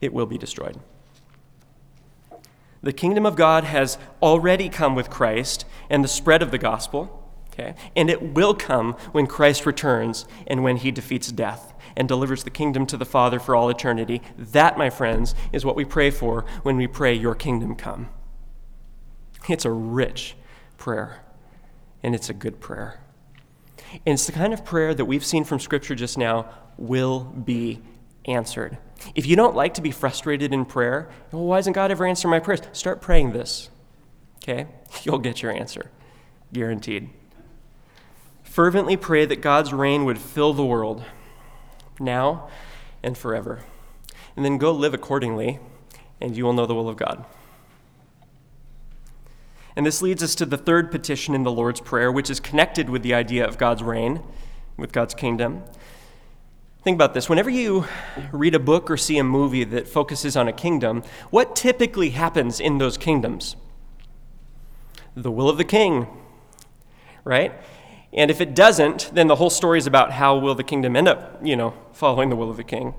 It 0.00 0.12
will 0.12 0.26
be 0.26 0.38
destroyed. 0.38 0.78
The 2.82 2.92
kingdom 2.92 3.26
of 3.26 3.36
God 3.36 3.64
has 3.64 3.98
already 4.22 4.68
come 4.68 4.94
with 4.94 5.10
Christ 5.10 5.64
and 5.90 6.04
the 6.04 6.08
spread 6.08 6.40
of 6.40 6.50
the 6.50 6.58
gospel. 6.58 7.25
Okay? 7.58 7.74
And 7.96 8.10
it 8.10 8.34
will 8.34 8.54
come 8.54 8.92
when 9.12 9.26
Christ 9.26 9.64
returns 9.64 10.26
and 10.46 10.62
when 10.62 10.76
he 10.76 10.90
defeats 10.90 11.32
death 11.32 11.72
and 11.96 12.06
delivers 12.06 12.44
the 12.44 12.50
kingdom 12.50 12.84
to 12.86 12.98
the 12.98 13.06
Father 13.06 13.38
for 13.40 13.56
all 13.56 13.70
eternity. 13.70 14.20
That, 14.36 14.76
my 14.76 14.90
friends, 14.90 15.34
is 15.52 15.64
what 15.64 15.76
we 15.76 15.84
pray 15.84 16.10
for 16.10 16.44
when 16.62 16.76
we 16.76 16.86
pray, 16.86 17.14
Your 17.14 17.34
kingdom 17.34 17.74
come. 17.74 18.10
It's 19.48 19.64
a 19.64 19.70
rich 19.70 20.36
prayer, 20.76 21.22
and 22.02 22.14
it's 22.14 22.28
a 22.28 22.34
good 22.34 22.60
prayer. 22.60 23.00
And 24.04 24.14
it's 24.14 24.26
the 24.26 24.32
kind 24.32 24.52
of 24.52 24.64
prayer 24.64 24.94
that 24.94 25.04
we've 25.06 25.24
seen 25.24 25.44
from 25.44 25.58
Scripture 25.58 25.94
just 25.94 26.18
now 26.18 26.50
will 26.76 27.20
be 27.20 27.80
answered. 28.26 28.76
If 29.14 29.26
you 29.26 29.36
don't 29.36 29.54
like 29.54 29.74
to 29.74 29.80
be 29.80 29.90
frustrated 29.90 30.52
in 30.52 30.64
prayer, 30.64 31.08
well, 31.32 31.44
why 31.44 31.58
doesn't 31.58 31.74
God 31.74 31.90
ever 31.90 32.04
answer 32.04 32.28
my 32.28 32.40
prayers? 32.40 32.60
Start 32.72 33.00
praying 33.00 33.32
this. 33.32 33.70
Okay? 34.42 34.66
You'll 35.04 35.18
get 35.18 35.42
your 35.42 35.52
answer. 35.52 35.90
Guaranteed. 36.52 37.10
Fervently 38.56 38.96
pray 38.96 39.26
that 39.26 39.42
God's 39.42 39.74
reign 39.74 40.06
would 40.06 40.18
fill 40.18 40.54
the 40.54 40.64
world, 40.64 41.04
now 42.00 42.48
and 43.02 43.14
forever. 43.18 43.62
And 44.34 44.46
then 44.46 44.56
go 44.56 44.72
live 44.72 44.94
accordingly, 44.94 45.58
and 46.22 46.34
you 46.34 46.46
will 46.46 46.54
know 46.54 46.64
the 46.64 46.74
will 46.74 46.88
of 46.88 46.96
God. 46.96 47.26
And 49.76 49.84
this 49.84 50.00
leads 50.00 50.22
us 50.22 50.34
to 50.36 50.46
the 50.46 50.56
third 50.56 50.90
petition 50.90 51.34
in 51.34 51.42
the 51.42 51.52
Lord's 51.52 51.82
Prayer, 51.82 52.10
which 52.10 52.30
is 52.30 52.40
connected 52.40 52.88
with 52.88 53.02
the 53.02 53.12
idea 53.12 53.46
of 53.46 53.58
God's 53.58 53.82
reign, 53.82 54.22
with 54.78 54.90
God's 54.90 55.12
kingdom. 55.12 55.62
Think 56.82 56.94
about 56.94 57.12
this. 57.12 57.28
Whenever 57.28 57.50
you 57.50 57.84
read 58.32 58.54
a 58.54 58.58
book 58.58 58.90
or 58.90 58.96
see 58.96 59.18
a 59.18 59.24
movie 59.24 59.64
that 59.64 59.86
focuses 59.86 60.34
on 60.34 60.48
a 60.48 60.52
kingdom, 60.54 61.02
what 61.28 61.56
typically 61.56 62.08
happens 62.08 62.58
in 62.58 62.78
those 62.78 62.96
kingdoms? 62.96 63.54
The 65.14 65.30
will 65.30 65.50
of 65.50 65.58
the 65.58 65.64
king, 65.64 66.06
right? 67.22 67.52
And 68.16 68.30
if 68.30 68.40
it 68.40 68.54
doesn't, 68.54 69.10
then 69.12 69.26
the 69.26 69.36
whole 69.36 69.50
story 69.50 69.78
is 69.78 69.86
about 69.86 70.12
how 70.12 70.38
will 70.38 70.54
the 70.54 70.64
kingdom 70.64 70.96
end 70.96 71.06
up, 71.06 71.38
you 71.44 71.54
know, 71.54 71.74
following 71.92 72.30
the 72.30 72.36
will 72.36 72.50
of 72.50 72.56
the 72.56 72.64
king. 72.64 72.94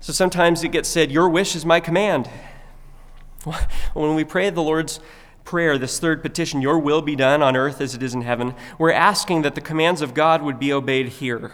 So 0.00 0.12
sometimes 0.12 0.64
it 0.64 0.72
gets 0.72 0.88
said, 0.88 1.12
Your 1.12 1.28
wish 1.28 1.54
is 1.54 1.64
my 1.64 1.80
command. 1.80 2.28
When 3.94 4.14
we 4.16 4.24
pray 4.24 4.50
the 4.50 4.62
Lord's 4.62 5.00
prayer, 5.44 5.78
this 5.78 6.00
third 6.00 6.20
petition, 6.20 6.60
Your 6.60 6.78
will 6.78 7.00
be 7.00 7.14
done 7.14 7.42
on 7.42 7.56
earth 7.56 7.80
as 7.80 7.94
it 7.94 8.02
is 8.02 8.12
in 8.12 8.22
heaven, 8.22 8.54
we're 8.76 8.92
asking 8.92 9.42
that 9.42 9.54
the 9.54 9.60
commands 9.60 10.02
of 10.02 10.14
God 10.14 10.42
would 10.42 10.58
be 10.58 10.72
obeyed 10.72 11.08
here 11.08 11.52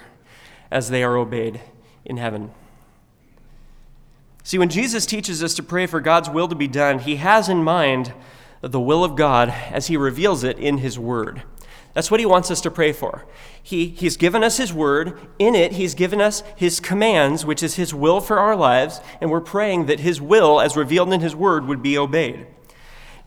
as 0.70 0.88
they 0.88 1.04
are 1.04 1.18
obeyed 1.18 1.60
in 2.04 2.16
heaven. 2.16 2.50
See, 4.42 4.58
when 4.58 4.70
Jesus 4.70 5.06
teaches 5.06 5.42
us 5.42 5.54
to 5.54 5.62
pray 5.62 5.86
for 5.86 6.00
God's 6.00 6.30
will 6.30 6.48
to 6.48 6.54
be 6.54 6.66
done, 6.66 6.98
he 6.98 7.16
has 7.16 7.48
in 7.48 7.62
mind 7.62 8.12
the 8.62 8.80
will 8.80 9.04
of 9.04 9.16
God 9.16 9.50
as 9.50 9.86
he 9.86 9.96
reveals 9.96 10.42
it 10.42 10.58
in 10.58 10.78
his 10.78 10.98
word. 10.98 11.42
That's 11.94 12.10
what 12.10 12.20
he 12.20 12.26
wants 12.26 12.50
us 12.50 12.60
to 12.62 12.70
pray 12.70 12.92
for. 12.92 13.26
He, 13.62 13.88
he's 13.88 14.16
given 14.16 14.42
us 14.42 14.56
his 14.56 14.72
word. 14.72 15.18
In 15.38 15.54
it, 15.54 15.72
he's 15.72 15.94
given 15.94 16.20
us 16.20 16.42
his 16.56 16.80
commands, 16.80 17.44
which 17.44 17.62
is 17.62 17.74
his 17.74 17.92
will 17.92 18.20
for 18.20 18.38
our 18.38 18.56
lives, 18.56 19.00
and 19.20 19.30
we're 19.30 19.40
praying 19.40 19.86
that 19.86 20.00
his 20.00 20.20
will, 20.20 20.60
as 20.60 20.76
revealed 20.76 21.12
in 21.12 21.20
his 21.20 21.36
word, 21.36 21.66
would 21.66 21.82
be 21.82 21.98
obeyed. 21.98 22.46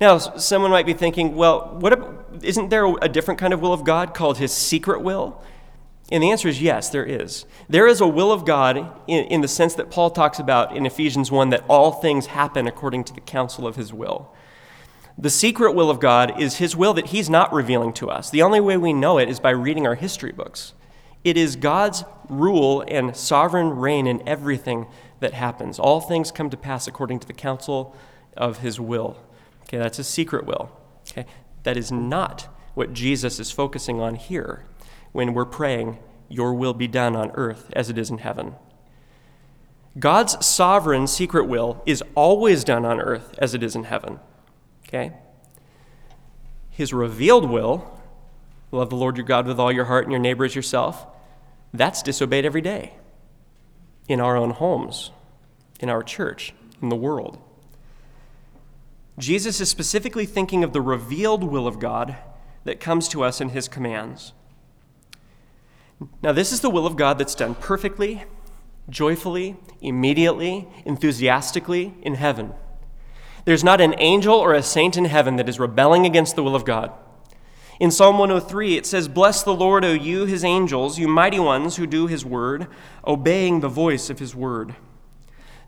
Now, 0.01 0.17
someone 0.17 0.71
might 0.71 0.85
be 0.85 0.93
thinking, 0.93 1.35
well, 1.35 1.77
what, 1.79 2.27
isn't 2.41 2.69
there 2.69 2.85
a 3.01 3.07
different 3.07 3.39
kind 3.39 3.53
of 3.53 3.61
will 3.61 3.71
of 3.71 3.83
God 3.83 4.13
called 4.13 4.39
his 4.39 4.51
secret 4.51 5.01
will? 5.01 5.41
And 6.11 6.21
the 6.21 6.31
answer 6.31 6.47
is 6.47 6.61
yes, 6.61 6.89
there 6.89 7.05
is. 7.05 7.45
There 7.67 7.87
is 7.87 8.01
a 8.01 8.07
will 8.07 8.31
of 8.31 8.45
God 8.45 8.77
in, 9.07 9.25
in, 9.25 9.41
the 9.41 9.47
sense 9.47 9.73
that 9.75 9.89
Paul 9.89 10.11
talks 10.11 10.37
about 10.37 10.75
in 10.75 10.85
Ephesians 10.85 11.31
1 11.31 11.49
that 11.49 11.63
all 11.67 11.93
things 11.93 12.27
happen 12.27 12.67
according 12.67 13.05
to 13.05 13.13
the 13.13 13.21
counsel 13.21 13.65
of 13.65 13.75
his 13.75 13.91
will. 13.91 14.31
The 15.17 15.29
secret 15.29 15.73
will 15.73 15.89
of 15.89 15.99
God 15.99 16.39
is 16.39 16.57
his 16.57 16.75
will 16.75 16.93
that 16.93 17.07
he's 17.07 17.29
not 17.29 17.53
revealing 17.53 17.93
to 17.93 18.09
us. 18.09 18.29
The 18.29 18.41
only 18.41 18.59
way 18.59 18.75
we 18.75 18.91
know 18.91 19.17
it 19.17 19.29
is 19.29 19.39
by 19.39 19.51
reading 19.51 19.87
our 19.87 19.95
history 19.95 20.31
books. 20.31 20.73
It 21.23 21.37
is 21.37 21.55
God's 21.55 22.03
rule 22.29 22.83
and 22.87 23.15
sovereign 23.15 23.69
reign 23.69 24.07
in 24.07 24.27
everything 24.27 24.87
that 25.21 25.33
happens. 25.33 25.79
All 25.79 26.01
things 26.01 26.31
come 26.31 26.49
to 26.49 26.57
pass 26.57 26.85
according 26.87 27.19
to 27.19 27.27
the 27.27 27.33
counsel 27.33 27.95
of 28.35 28.59
his 28.59 28.79
will. 28.79 29.17
Okay, 29.63 29.77
that's 29.77 29.99
a 29.99 30.03
secret 30.03 30.45
will. 30.45 30.71
Okay, 31.09 31.25
that 31.63 31.77
is 31.77 31.91
not 31.91 32.47
what 32.73 32.93
Jesus 32.93 33.39
is 33.39 33.51
focusing 33.51 34.01
on 34.01 34.15
here 34.15 34.65
when 35.13 35.33
we're 35.33 35.45
praying, 35.45 35.97
Your 36.27 36.53
will 36.53 36.73
be 36.73 36.87
done 36.89 37.15
on 37.15 37.31
earth 37.35 37.69
as 37.73 37.89
it 37.89 37.97
is 37.97 38.09
in 38.09 38.17
heaven. 38.17 38.55
God's 39.97 40.45
sovereign 40.45 41.07
secret 41.07 41.45
will 41.45 41.81
is 41.85 42.03
always 42.15 42.65
done 42.65 42.83
on 42.83 42.99
earth 42.99 43.33
as 43.37 43.53
it 43.53 43.63
is 43.63 43.77
in 43.77 43.85
heaven. 43.85 44.19
Okay? 44.87 45.11
His 46.69 46.93
revealed 46.93 47.49
will, 47.49 47.99
love 48.71 48.89
the 48.89 48.95
Lord 48.95 49.17
your 49.17 49.25
God 49.25 49.47
with 49.47 49.59
all 49.59 49.71
your 49.71 49.85
heart 49.85 50.03
and 50.03 50.11
your 50.11 50.19
neighbor 50.19 50.45
as 50.45 50.55
yourself, 50.55 51.07
that's 51.73 52.01
disobeyed 52.01 52.45
every 52.45 52.61
day 52.61 52.93
in 54.07 54.19
our 54.19 54.37
own 54.37 54.51
homes, 54.51 55.11
in 55.79 55.89
our 55.89 56.03
church, 56.03 56.53
in 56.81 56.89
the 56.89 56.95
world. 56.95 57.37
Jesus 59.17 59.61
is 59.61 59.69
specifically 59.69 60.25
thinking 60.25 60.63
of 60.63 60.73
the 60.73 60.81
revealed 60.81 61.43
will 61.43 61.67
of 61.67 61.79
God 61.79 62.17
that 62.65 62.79
comes 62.79 63.07
to 63.09 63.23
us 63.23 63.39
in 63.39 63.49
his 63.49 63.67
commands. 63.67 64.33
Now, 66.21 66.33
this 66.33 66.51
is 66.51 66.59
the 66.59 66.69
will 66.69 66.85
of 66.85 66.97
God 66.97 67.17
that's 67.17 67.35
done 67.35 67.55
perfectly, 67.55 68.25
joyfully, 68.89 69.55
immediately, 69.81 70.67
enthusiastically 70.83 71.93
in 72.01 72.15
heaven. 72.15 72.53
There's 73.45 73.63
not 73.63 73.79
an 73.79 73.95
angel 73.99 74.35
or 74.35 74.53
a 74.53 74.63
saint 74.63 74.97
in 74.97 75.05
heaven 75.05 75.35
that 75.35 75.47
is 75.47 75.59
rebelling 75.59 76.05
against 76.05 76.35
the 76.35 76.43
will 76.43 76.55
of 76.55 76.65
God. 76.65 76.91
In 77.79 77.91
Psalm 77.91 78.17
103, 78.17 78.77
it 78.77 78.85
says, 78.85 79.07
Bless 79.07 79.43
the 79.43 79.53
Lord, 79.53 79.85
O 79.85 79.93
you, 79.93 80.25
his 80.25 80.43
angels, 80.43 80.97
you 80.97 81.07
mighty 81.07 81.39
ones 81.39 81.75
who 81.75 81.85
do 81.85 82.07
his 82.07 82.25
word, 82.25 82.67
obeying 83.05 83.59
the 83.59 83.67
voice 83.67 84.09
of 84.09 84.19
his 84.19 84.33
word. 84.33 84.75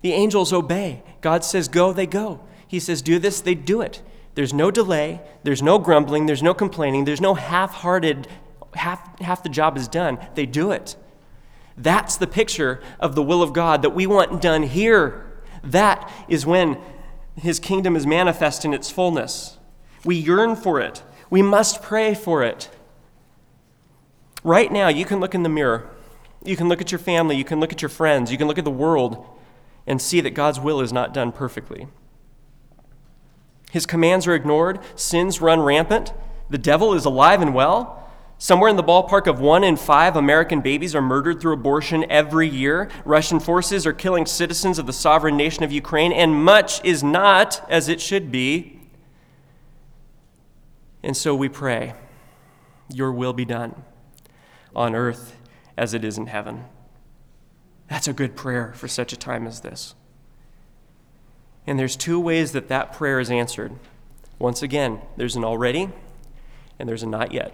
The 0.02 0.14
angels 0.14 0.54
obey. 0.54 1.04
God 1.22 1.44
says, 1.44 1.68
Go, 1.68 1.94
they 1.94 2.08
go. 2.08 2.42
He 2.68 2.80
says, 2.80 3.02
Do 3.02 3.20
this, 3.20 3.42
they 3.42 3.56
do 3.56 3.82
it. 3.82 4.02
There's 4.36 4.54
no 4.54 4.72
delay, 4.72 5.22
there's 5.44 5.64
no 5.64 5.80
grumbling, 5.80 6.28
there's 6.28 6.44
no 6.44 6.54
complaining, 6.54 7.06
there's 7.06 7.22
no 7.22 7.34
half 7.34 7.74
hearted, 7.74 8.28
half, 8.74 9.20
half 9.20 9.44
the 9.44 9.50
job 9.50 9.78
is 9.78 9.88
done. 9.88 10.18
They 10.36 10.46
do 10.46 10.72
it. 10.72 10.96
That's 11.76 12.18
the 12.18 12.28
picture 12.28 12.82
of 13.00 13.16
the 13.16 13.24
will 13.24 13.44
of 13.44 13.54
God 13.54 13.82
that 13.82 13.92
we 13.92 14.08
want 14.08 14.42
done 14.42 14.64
here. 14.64 15.26
That 15.64 16.12
is 16.28 16.46
when 16.46 16.78
his 17.40 17.60
kingdom 17.60 17.96
is 17.96 18.06
manifest 18.08 18.66
in 18.66 18.74
its 18.74 18.90
fullness. 18.90 19.58
We 20.04 20.16
yearn 20.16 20.56
for 20.56 20.80
it. 20.80 21.04
We 21.30 21.42
must 21.42 21.82
pray 21.82 22.14
for 22.14 22.44
it. 22.44 22.70
Right 24.44 24.72
now, 24.72 24.88
you 24.88 25.06
can 25.06 25.20
look 25.20 25.36
in 25.36 25.44
the 25.44 25.50
mirror. 25.50 25.90
You 26.44 26.56
can 26.56 26.70
look 26.70 26.82
at 26.82 26.92
your 26.92 27.00
family. 27.00 27.36
You 27.36 27.44
can 27.44 27.60
look 27.60 27.72
at 27.72 27.82
your 27.82 27.90
friends. 27.90 28.32
You 28.32 28.38
can 28.38 28.48
look 28.48 28.58
at 28.58 28.66
the 28.66 28.72
world 28.72 29.26
and 29.86 30.02
see 30.02 30.22
that 30.22 30.32
God's 30.32 30.60
will 30.60 30.82
is 30.82 30.94
not 30.94 31.14
done 31.14 31.32
perfectly. 31.32 31.88
His 33.72 33.86
commands 33.86 34.28
are 34.28 34.34
ignored, 34.34 34.80
sins 34.96 35.42
run 35.42 35.60
rampant, 35.60 36.14
the 36.50 36.58
devil 36.58 36.94
is 36.94 37.06
alive 37.06 37.42
and 37.42 37.54
well. 37.54 38.07
Somewhere 38.40 38.70
in 38.70 38.76
the 38.76 38.84
ballpark 38.84 39.26
of 39.26 39.40
one 39.40 39.64
in 39.64 39.76
five 39.78 40.16
American 40.16 40.62
babies 40.62 40.94
are 40.94 41.02
murdered 41.02 41.42
through 41.42 41.54
abortion 41.54 42.06
every 42.10 42.48
year. 42.48 42.90
Russian 43.04 43.40
forces 43.40 43.88
are 43.88 43.94
killing 43.94 44.28
citizens 44.28 44.78
of 44.78 44.86
the 44.86 44.94
sovereign 44.94 45.36
nation 45.36 45.64
of 45.64 45.72
Ukraine, 45.72 46.12
and 46.12 46.44
much 46.44 46.84
is 46.86 47.04
not 47.04 47.66
as 47.70 47.90
it 47.90 48.00
should 48.00 48.32
be. 48.32 48.80
And 51.02 51.18
so 51.18 51.34
we 51.34 51.50
pray, 51.50 51.96
Your 52.94 53.12
will 53.12 53.34
be 53.34 53.46
done 53.46 53.84
on 54.76 54.94
earth 54.94 55.36
as 55.76 55.96
it 55.96 56.06
is 56.06 56.18
in 56.18 56.28
heaven. 56.28 56.66
That's 57.90 58.08
a 58.08 58.14
good 58.14 58.36
prayer 58.36 58.74
for 58.76 58.88
such 58.88 59.14
a 59.14 59.18
time 59.18 59.48
as 59.48 59.62
this. 59.62 59.96
And 61.66 61.80
there's 61.80 61.96
two 61.96 62.20
ways 62.20 62.52
that 62.52 62.68
that 62.68 62.94
prayer 62.94 63.20
is 63.20 63.32
answered. 63.32 63.74
Once 64.38 64.62
again, 64.62 65.02
there's 65.16 65.36
an 65.36 65.44
already 65.44 65.90
and 66.78 66.88
there's 66.88 67.04
a 67.04 67.08
not 67.08 67.32
yet. 67.32 67.54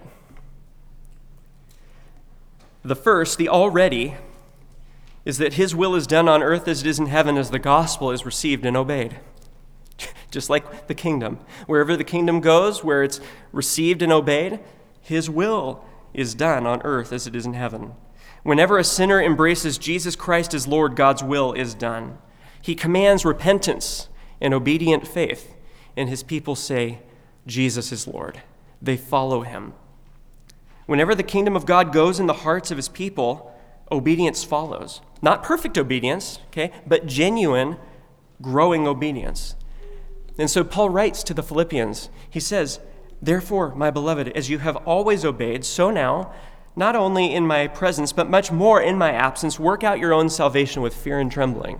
The 2.84 2.96
first, 2.96 3.38
the 3.38 3.50
already, 3.50 4.16
is 5.26 5.38
that 5.38 5.54
his 5.54 5.74
will 5.74 5.96
is 5.96 6.06
done 6.06 6.28
on 6.28 6.44
earth 6.44 6.68
as 6.68 6.82
it 6.82 6.88
is 6.88 7.00
in 7.00 7.06
heaven 7.06 7.38
as 7.38 7.50
the 7.50 7.60
gospel 7.60 8.12
is 8.12 8.26
received 8.26 8.66
and 8.66 8.76
obeyed. 8.76 9.20
Just 10.32 10.50
like 10.50 10.88
the 10.88 10.96
kingdom. 10.96 11.40
Wherever 11.66 11.96
the 11.96 12.04
kingdom 12.04 12.42
goes, 12.42 12.84
where 12.84 13.04
it's 13.04 13.22
received 13.52 14.02
and 14.02 14.12
obeyed, 14.12 14.60
his 15.02 15.30
will 15.30 15.84
is 16.14 16.36
done 16.36 16.68
on 16.68 16.82
earth 16.84 17.14
as 17.14 17.26
it 17.26 17.36
is 17.36 17.46
in 17.46 17.54
heaven. 17.54 17.94
Whenever 18.44 18.78
a 18.78 18.84
sinner 18.84 19.22
embraces 19.22 19.78
Jesus 19.78 20.18
Christ 20.18 20.54
as 20.54 20.68
Lord, 20.68 20.96
God's 20.96 21.24
will 21.24 21.54
is 21.54 21.74
done. 21.74 22.18
He 22.62 22.76
commands 22.76 23.24
repentance 23.24 24.10
and 24.42 24.54
obedient 24.54 25.08
faith, 25.08 25.56
and 25.96 26.10
his 26.10 26.24
people 26.24 26.56
say, 26.56 27.00
Jesus 27.48 27.94
is 27.94 28.08
Lord. 28.08 28.42
They 28.82 28.98
follow 28.98 29.42
him. 29.42 29.74
Whenever 30.86 31.16
the 31.16 31.24
kingdom 31.24 31.56
of 31.56 31.66
God 31.66 31.94
goes 31.94 32.20
in 32.20 32.28
the 32.28 32.34
hearts 32.34 32.72
of 32.72 32.78
his 32.78 32.90
people, 32.90 33.54
obedience 33.92 34.44
follows. 34.44 35.02
Not 35.22 35.44
perfect 35.44 35.78
obedience, 35.78 36.40
okay, 36.48 36.72
but 36.86 37.06
genuine, 37.06 37.78
growing 38.42 38.88
obedience. 38.88 39.56
And 40.38 40.50
so 40.50 40.64
Paul 40.64 40.90
writes 40.90 41.24
to 41.24 41.34
the 41.34 41.44
Philippians, 41.44 42.10
he 42.30 42.40
says, 42.40 42.80
Therefore, 43.22 43.74
my 43.76 43.90
beloved, 43.92 44.30
as 44.30 44.50
you 44.50 44.58
have 44.60 44.76
always 44.78 45.24
obeyed, 45.24 45.64
so 45.64 45.90
now, 45.90 46.34
not 46.76 46.96
only 46.96 47.34
in 47.34 47.48
my 47.48 47.68
presence, 47.68 48.12
but 48.12 48.30
much 48.30 48.52
more 48.52 48.82
in 48.82 48.98
my 48.98 49.12
absence, 49.12 49.60
work 49.60 49.84
out 49.84 50.00
your 50.00 50.14
own 50.14 50.28
salvation 50.28 50.82
with 50.82 50.96
fear 50.96 51.20
and 51.20 51.32
trembling. 51.32 51.80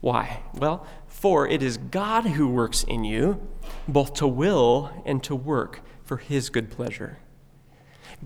Why? 0.00 0.42
Well, 0.54 0.86
for 1.08 1.48
it 1.48 1.62
is 1.62 1.76
God 1.78 2.24
who 2.24 2.48
works 2.48 2.84
in 2.84 3.04
you, 3.04 3.40
both 3.88 4.14
to 4.14 4.26
will 4.28 4.90
and 5.04 5.22
to 5.24 5.34
work 5.34 5.80
for 6.04 6.18
his 6.18 6.48
good 6.48 6.70
pleasure. 6.70 7.18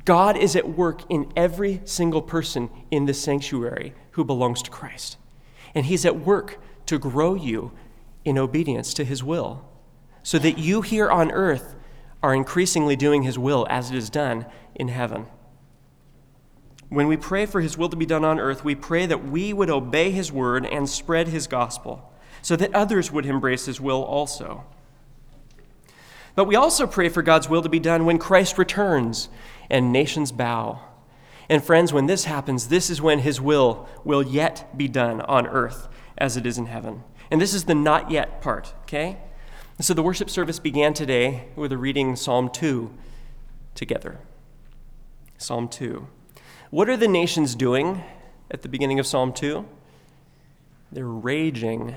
God 0.04 0.36
is 0.36 0.56
at 0.56 0.68
work 0.68 1.02
in 1.10 1.32
every 1.36 1.80
single 1.84 2.22
person 2.22 2.70
in 2.90 3.06
this 3.06 3.22
sanctuary 3.22 3.94
who 4.12 4.24
belongs 4.24 4.62
to 4.62 4.70
Christ. 4.70 5.16
And 5.74 5.86
He's 5.86 6.04
at 6.04 6.20
work 6.20 6.60
to 6.86 6.98
grow 6.98 7.34
you 7.34 7.72
in 8.24 8.38
obedience 8.38 8.94
to 8.94 9.04
His 9.04 9.22
will. 9.22 9.64
so 10.24 10.38
that 10.38 10.58
you 10.58 10.80
here 10.80 11.08
on 11.08 11.30
earth 11.30 11.76
are 12.22 12.34
increasingly 12.34 12.96
doing 12.96 13.22
his 13.22 13.38
will 13.38 13.66
as 13.70 13.90
it 13.90 13.96
is 13.96 14.10
done 14.10 14.46
in 14.74 14.88
heaven. 14.88 15.26
When 16.88 17.06
we 17.06 17.16
pray 17.16 17.46
for 17.46 17.60
his 17.60 17.76
will 17.76 17.90
to 17.90 17.96
be 17.96 18.06
done 18.06 18.24
on 18.24 18.40
earth, 18.40 18.64
we 18.64 18.74
pray 18.74 19.04
that 19.06 19.24
we 19.24 19.52
would 19.52 19.70
obey 19.70 20.10
his 20.10 20.32
word 20.32 20.64
and 20.64 20.88
spread 20.88 21.28
his 21.28 21.46
gospel, 21.46 22.10
so 22.40 22.56
that 22.56 22.74
others 22.74 23.12
would 23.12 23.26
embrace 23.26 23.66
his 23.66 23.80
will 23.80 24.02
also. 24.02 24.64
But 26.34 26.46
we 26.46 26.56
also 26.56 26.86
pray 26.86 27.10
for 27.10 27.22
God's 27.22 27.48
will 27.48 27.62
to 27.62 27.68
be 27.68 27.78
done 27.78 28.06
when 28.06 28.18
Christ 28.18 28.56
returns 28.58 29.28
and 29.70 29.92
nations 29.92 30.32
bow. 30.32 30.80
And 31.48 31.62
friends, 31.62 31.92
when 31.92 32.06
this 32.06 32.24
happens, 32.24 32.68
this 32.68 32.88
is 32.90 33.02
when 33.02 33.20
his 33.20 33.40
will 33.40 33.88
will 34.04 34.22
yet 34.22 34.76
be 34.76 34.88
done 34.88 35.20
on 35.22 35.46
earth 35.46 35.88
as 36.16 36.36
it 36.36 36.46
is 36.46 36.58
in 36.58 36.66
heaven. 36.66 37.04
And 37.30 37.40
this 37.40 37.54
is 37.54 37.64
the 37.64 37.74
not 37.74 38.10
yet 38.10 38.40
part, 38.40 38.74
okay? 38.82 39.18
So 39.80 39.92
the 39.92 40.02
worship 40.02 40.30
service 40.30 40.58
began 40.58 40.94
today 40.94 41.48
with 41.56 41.72
a 41.72 41.76
reading 41.76 42.16
Psalm 42.16 42.48
2 42.48 42.92
together. 43.74 44.18
Psalm 45.36 45.68
2. 45.68 46.06
What 46.70 46.88
are 46.88 46.96
the 46.96 47.08
nations 47.08 47.54
doing 47.54 48.02
at 48.50 48.62
the 48.62 48.68
beginning 48.68 48.98
of 48.98 49.06
Psalm 49.06 49.32
2? 49.32 49.66
They're 50.92 51.06
raging. 51.06 51.96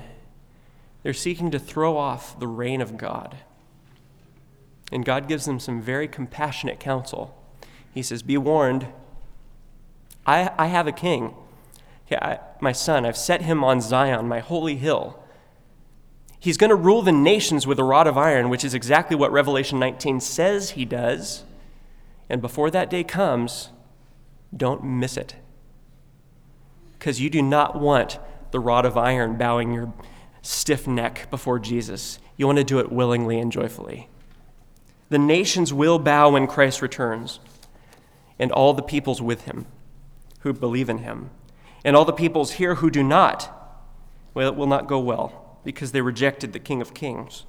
They're 1.02 1.12
seeking 1.12 1.50
to 1.52 1.58
throw 1.58 1.96
off 1.96 2.38
the 2.38 2.48
reign 2.48 2.80
of 2.80 2.98
God. 2.98 3.36
And 4.90 5.04
God 5.04 5.28
gives 5.28 5.44
them 5.44 5.60
some 5.60 5.80
very 5.80 6.08
compassionate 6.08 6.80
counsel. 6.80 7.37
He 7.94 8.02
says, 8.02 8.22
Be 8.22 8.36
warned, 8.36 8.86
I, 10.26 10.50
I 10.58 10.66
have 10.66 10.86
a 10.86 10.92
king. 10.92 11.34
Yeah, 12.10 12.18
I, 12.22 12.38
my 12.60 12.72
son, 12.72 13.04
I've 13.04 13.16
set 13.16 13.42
him 13.42 13.62
on 13.62 13.80
Zion, 13.80 14.28
my 14.28 14.40
holy 14.40 14.76
hill. 14.76 15.22
He's 16.40 16.56
going 16.56 16.70
to 16.70 16.76
rule 16.76 17.02
the 17.02 17.12
nations 17.12 17.66
with 17.66 17.78
a 17.78 17.84
rod 17.84 18.06
of 18.06 18.16
iron, 18.16 18.48
which 18.48 18.64
is 18.64 18.74
exactly 18.74 19.16
what 19.16 19.32
Revelation 19.32 19.78
19 19.78 20.20
says 20.20 20.70
he 20.70 20.84
does. 20.84 21.44
And 22.28 22.40
before 22.40 22.70
that 22.70 22.90
day 22.90 23.04
comes, 23.04 23.70
don't 24.56 24.84
miss 24.84 25.16
it. 25.16 25.34
Because 26.98 27.20
you 27.20 27.30
do 27.30 27.42
not 27.42 27.78
want 27.78 28.18
the 28.50 28.60
rod 28.60 28.86
of 28.86 28.96
iron 28.96 29.36
bowing 29.36 29.72
your 29.72 29.92
stiff 30.42 30.86
neck 30.86 31.28
before 31.30 31.58
Jesus. 31.58 32.18
You 32.36 32.46
want 32.46 32.58
to 32.58 32.64
do 32.64 32.78
it 32.78 32.92
willingly 32.92 33.38
and 33.38 33.50
joyfully. 33.50 34.08
The 35.10 35.18
nations 35.18 35.72
will 35.72 35.98
bow 35.98 36.30
when 36.30 36.46
Christ 36.46 36.82
returns, 36.82 37.40
and 38.38 38.52
all 38.52 38.74
the 38.74 38.82
peoples 38.82 39.20
with 39.20 39.42
him 39.42 39.66
who 40.40 40.52
believe 40.52 40.88
in 40.88 40.98
him. 40.98 41.30
And 41.84 41.96
all 41.96 42.04
the 42.04 42.12
peoples 42.12 42.52
here 42.52 42.76
who 42.76 42.90
do 42.90 43.02
not, 43.02 43.54
well, 44.34 44.48
it 44.48 44.56
will 44.56 44.66
not 44.66 44.86
go 44.86 44.98
well 44.98 45.58
because 45.64 45.92
they 45.92 46.00
rejected 46.00 46.52
the 46.52 46.58
King 46.58 46.80
of 46.80 46.94
Kings. 46.94 47.44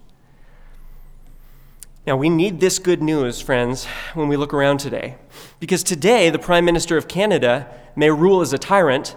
Now, 2.08 2.18
we 2.18 2.30
need 2.30 2.60
this 2.60 2.80
good 2.80 3.04
news, 3.04 3.42
friends, 3.42 3.86
when 4.14 4.28
we 4.28 4.38
look 4.38 4.54
around 4.54 4.80
today. 4.80 5.16
Because 5.60 5.84
today, 5.84 6.30
the 6.30 6.40
Prime 6.40 6.66
Minister 6.66 6.98
of 6.98 7.08
Canada 7.08 7.68
may 7.96 8.10
rule 8.10 8.42
as 8.42 8.54
a 8.54 8.58
tyrant, 8.58 9.16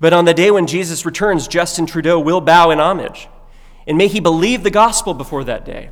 but 0.00 0.12
on 0.12 0.24
the 0.24 0.34
day 0.34 0.50
when 0.50 0.66
Jesus 0.66 1.06
returns, 1.06 1.48
Justin 1.48 1.86
Trudeau 1.86 2.18
will 2.18 2.40
bow 2.40 2.70
in 2.70 2.78
homage. 2.78 3.28
And 3.86 3.96
may 3.96 4.08
he 4.08 4.20
believe 4.20 4.62
the 4.62 4.70
gospel 4.70 5.14
before 5.14 5.44
that 5.44 5.64
day. 5.64 5.90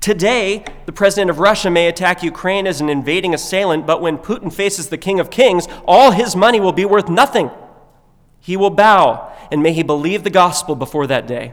Today, 0.00 0.64
the 0.86 0.92
president 0.92 1.28
of 1.28 1.40
Russia 1.40 1.70
may 1.70 1.88
attack 1.88 2.22
Ukraine 2.22 2.66
as 2.66 2.80
an 2.80 2.88
invading 2.88 3.34
assailant, 3.34 3.86
but 3.86 4.00
when 4.00 4.16
Putin 4.18 4.52
faces 4.52 4.88
the 4.88 4.98
King 4.98 5.18
of 5.18 5.30
Kings, 5.30 5.66
all 5.86 6.12
his 6.12 6.36
money 6.36 6.60
will 6.60 6.72
be 6.72 6.84
worth 6.84 7.08
nothing. 7.08 7.50
He 8.40 8.56
will 8.56 8.70
bow, 8.70 9.32
and 9.50 9.62
may 9.62 9.72
he 9.72 9.82
believe 9.82 10.22
the 10.22 10.30
gospel 10.30 10.76
before 10.76 11.06
that 11.08 11.26
day. 11.26 11.52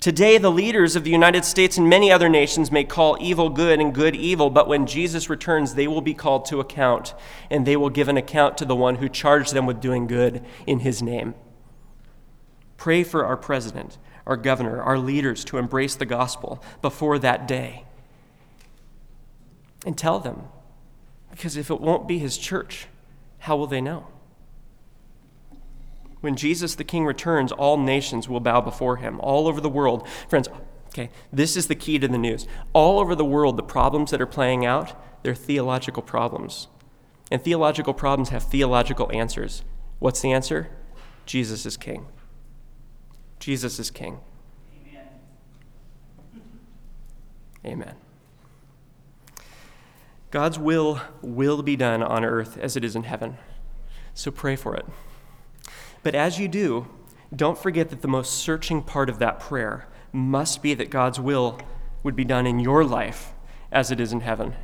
Today, 0.00 0.38
the 0.38 0.50
leaders 0.50 0.96
of 0.96 1.04
the 1.04 1.10
United 1.10 1.44
States 1.44 1.76
and 1.76 1.88
many 1.88 2.10
other 2.10 2.28
nations 2.28 2.70
may 2.70 2.84
call 2.84 3.16
evil 3.20 3.48
good 3.48 3.80
and 3.80 3.94
good 3.94 4.14
evil, 4.14 4.50
but 4.50 4.68
when 4.68 4.86
Jesus 4.86 5.30
returns, 5.30 5.74
they 5.74 5.88
will 5.88 6.00
be 6.00 6.14
called 6.14 6.44
to 6.46 6.60
account, 6.60 7.14
and 7.50 7.66
they 7.66 7.76
will 7.76 7.90
give 7.90 8.08
an 8.08 8.16
account 8.16 8.58
to 8.58 8.64
the 8.64 8.76
one 8.76 8.96
who 8.96 9.08
charged 9.08 9.54
them 9.54 9.66
with 9.66 9.80
doing 9.80 10.06
good 10.06 10.44
in 10.66 10.80
his 10.80 11.02
name. 11.02 11.34
Pray 12.76 13.02
for 13.02 13.24
our 13.24 13.36
president 13.36 13.98
our 14.28 14.36
governor, 14.36 14.80
our 14.80 14.98
leaders 14.98 15.44
to 15.46 15.58
embrace 15.58 15.96
the 15.96 16.06
gospel 16.06 16.62
before 16.80 17.18
that 17.18 17.48
day. 17.48 17.84
And 19.84 19.96
tell 19.96 20.20
them, 20.20 20.42
because 21.30 21.56
if 21.56 21.70
it 21.70 21.80
won't 21.80 22.06
be 22.06 22.18
his 22.18 22.36
church, 22.36 22.86
how 23.38 23.56
will 23.56 23.66
they 23.66 23.80
know? 23.80 24.06
When 26.20 26.36
Jesus 26.36 26.74
the 26.74 26.84
King 26.84 27.06
returns, 27.06 27.52
all 27.52 27.78
nations 27.78 28.28
will 28.28 28.40
bow 28.40 28.60
before 28.60 28.96
him, 28.96 29.18
all 29.20 29.48
over 29.48 29.60
the 29.60 29.68
world. 29.68 30.06
Friends, 30.28 30.48
okay, 30.88 31.10
this 31.32 31.56
is 31.56 31.68
the 31.68 31.74
key 31.74 31.98
to 31.98 32.08
the 32.08 32.18
news. 32.18 32.46
All 32.72 32.98
over 32.98 33.14
the 33.14 33.24
world, 33.24 33.56
the 33.56 33.62
problems 33.62 34.10
that 34.10 34.20
are 34.20 34.26
playing 34.26 34.66
out, 34.66 35.00
they're 35.22 35.34
theological 35.34 36.02
problems. 36.02 36.66
And 37.30 37.42
theological 37.42 37.94
problems 37.94 38.30
have 38.30 38.42
theological 38.42 39.10
answers. 39.12 39.62
What's 40.00 40.20
the 40.20 40.32
answer? 40.32 40.70
Jesus 41.24 41.64
is 41.64 41.76
King. 41.76 42.06
Jesus 43.48 43.78
is 43.78 43.90
King. 43.90 44.20
Amen. 44.84 45.08
Amen. 47.64 47.94
God's 50.30 50.58
will 50.58 51.00
will 51.22 51.62
be 51.62 51.74
done 51.74 52.02
on 52.02 52.26
earth 52.26 52.58
as 52.58 52.76
it 52.76 52.84
is 52.84 52.94
in 52.94 53.04
heaven. 53.04 53.38
So 54.12 54.30
pray 54.30 54.54
for 54.54 54.76
it. 54.76 54.84
But 56.02 56.14
as 56.14 56.38
you 56.38 56.46
do, 56.46 56.88
don't 57.34 57.56
forget 57.56 57.88
that 57.88 58.02
the 58.02 58.06
most 58.06 58.34
searching 58.34 58.82
part 58.82 59.08
of 59.08 59.18
that 59.20 59.40
prayer 59.40 59.86
must 60.12 60.62
be 60.62 60.74
that 60.74 60.90
God's 60.90 61.18
will 61.18 61.58
would 62.02 62.14
be 62.14 62.26
done 62.26 62.46
in 62.46 62.58
your 62.58 62.84
life 62.84 63.32
as 63.72 63.90
it 63.90 63.98
is 63.98 64.12
in 64.12 64.20
heaven. 64.20 64.56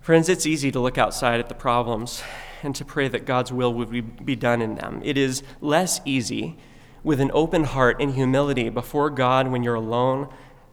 Friends, 0.00 0.30
it's 0.30 0.46
easy 0.46 0.72
to 0.72 0.80
look 0.80 0.96
outside 0.96 1.40
at 1.40 1.50
the 1.50 1.54
problems 1.54 2.22
and 2.62 2.74
to 2.74 2.86
pray 2.86 3.06
that 3.08 3.26
God's 3.26 3.52
will 3.52 3.74
would 3.74 4.24
be 4.24 4.34
done 4.34 4.62
in 4.62 4.76
them. 4.76 5.02
It 5.04 5.18
is 5.18 5.42
less 5.60 6.00
easy 6.06 6.56
with 7.02 7.20
an 7.20 7.30
open 7.34 7.64
heart 7.64 8.00
and 8.00 8.14
humility 8.14 8.68
before 8.68 9.10
God 9.10 9.48
when 9.48 9.62
you're 9.62 9.74
alone 9.74 10.28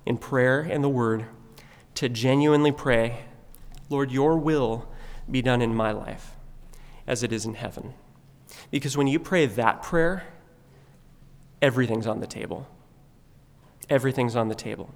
in 0.05 0.17
prayer 0.17 0.61
and 0.61 0.83
the 0.83 0.89
Word 0.89 1.25
to 1.95 2.09
genuinely 2.09 2.71
pray, 2.71 3.25
Lord, 3.89 4.11
your 4.11 4.37
will 4.37 4.87
be 5.29 5.41
done 5.41 5.61
in 5.61 5.75
my 5.75 5.91
life 5.91 6.35
as 7.07 7.23
it 7.23 7.33
is 7.33 7.45
in 7.45 7.55
heaven. 7.55 7.93
Because 8.71 8.95
when 8.95 9.07
you 9.07 9.19
pray 9.19 9.45
that 9.45 9.81
prayer, 9.81 10.23
everything's 11.61 12.07
on 12.07 12.19
the 12.19 12.27
table. 12.27 12.67
Everything's 13.89 14.35
on 14.35 14.47
the 14.47 14.55
table. 14.55 14.93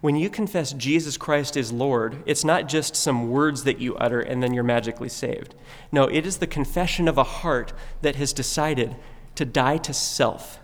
When 0.00 0.16
you 0.16 0.28
confess 0.28 0.74
Jesus 0.74 1.16
Christ 1.16 1.56
is 1.56 1.72
Lord, 1.72 2.22
it's 2.26 2.44
not 2.44 2.68
just 2.68 2.94
some 2.94 3.30
words 3.30 3.64
that 3.64 3.78
you 3.78 3.96
utter 3.96 4.20
and 4.20 4.42
then 4.42 4.52
you're 4.52 4.62
magically 4.62 5.08
saved. 5.08 5.54
No, 5.90 6.04
it 6.04 6.26
is 6.26 6.36
the 6.36 6.46
confession 6.46 7.08
of 7.08 7.16
a 7.16 7.24
heart 7.24 7.72
that 8.02 8.16
has 8.16 8.34
decided 8.34 8.96
to 9.36 9.44
die 9.44 9.78
to 9.78 9.92
self. 9.92 10.60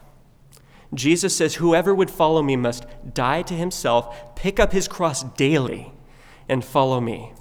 Jesus 0.93 1.37
says, 1.37 1.57
Whoever 1.57 1.95
would 1.95 2.11
follow 2.11 2.43
me 2.43 2.57
must 2.57 2.85
die 3.15 3.43
to 3.43 3.55
himself, 3.55 4.35
pick 4.35 4.59
up 4.59 4.73
his 4.73 4.89
cross 4.89 5.23
daily, 5.23 5.93
and 6.49 6.65
follow 6.65 7.01
me. 7.01 7.33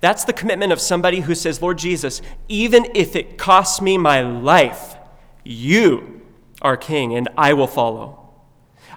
That's 0.00 0.24
the 0.24 0.32
commitment 0.32 0.72
of 0.72 0.80
somebody 0.80 1.20
who 1.20 1.34
says, 1.34 1.60
Lord 1.60 1.78
Jesus, 1.78 2.22
even 2.48 2.86
if 2.94 3.16
it 3.16 3.36
costs 3.36 3.80
me 3.80 3.98
my 3.98 4.22
life, 4.22 4.96
you 5.44 6.22
are 6.62 6.76
king 6.76 7.14
and 7.14 7.28
I 7.36 7.52
will 7.52 7.66
follow. 7.66 8.30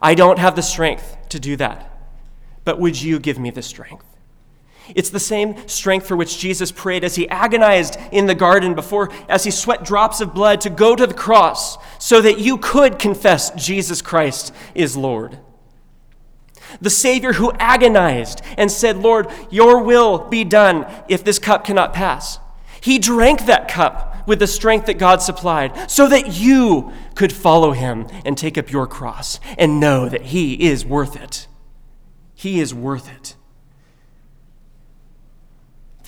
I 0.02 0.16
don't 0.16 0.40
have 0.40 0.56
the 0.56 0.62
strength 0.62 1.18
to 1.30 1.40
do 1.40 1.56
that, 1.58 1.92
but 2.64 2.80
would 2.80 3.02
you 3.02 3.20
give 3.20 3.40
me 3.40 3.50
the 3.50 3.62
strength? 3.62 4.06
It's 4.96 5.10
the 5.10 5.20
same 5.20 5.68
strength 5.68 6.08
for 6.08 6.18
which 6.18 6.40
Jesus 6.40 6.72
prayed 6.72 7.04
as 7.04 7.16
he 7.16 7.30
agonized 7.30 7.98
in 8.12 8.26
the 8.26 8.36
garden 8.36 8.74
before, 8.74 9.10
as 9.30 9.44
he 9.44 9.52
sweat 9.52 9.86
drops 9.86 10.20
of 10.20 10.34
blood 10.34 10.62
to 10.62 10.70
go 10.70 10.96
to 10.96 11.08
the 11.08 11.14
cross 11.14 11.78
so 12.00 12.22
that 12.22 12.40
you 12.40 12.58
could 12.58 13.00
confess 13.00 13.52
Jesus 13.52 14.02
Christ 14.02 14.54
is 14.76 14.98
Lord. 14.98 15.40
The 16.82 16.90
Savior 16.90 17.34
who 17.34 17.52
agonized 17.54 18.42
and 18.58 18.72
said, 18.72 18.98
Lord, 18.98 19.28
your 19.50 19.84
will 19.84 20.28
be 20.28 20.44
done 20.44 20.86
if 21.08 21.24
this 21.24 21.40
cup 21.40 21.66
cannot 21.66 21.94
pass. 21.94 22.40
He 22.82 23.00
drank 23.00 23.46
that 23.46 23.70
cup 23.70 24.28
with 24.28 24.40
the 24.40 24.48
strength 24.48 24.88
that 24.88 24.98
God 24.98 25.22
supplied 25.22 25.90
so 25.90 26.08
that 26.08 26.34
you 26.34 26.92
could 27.16 27.32
follow 27.32 27.72
him 27.72 28.08
and 28.26 28.38
take 28.38 28.58
up 28.58 28.72
your 28.72 28.88
cross 28.88 29.40
and 29.58 29.80
know 29.80 30.10
that 30.10 30.24
he 30.24 30.68
is 30.68 30.86
worth 30.86 31.16
it. 31.16 31.48
He 32.34 32.60
is 32.60 32.74
worth 32.74 33.10
it. 33.10 33.36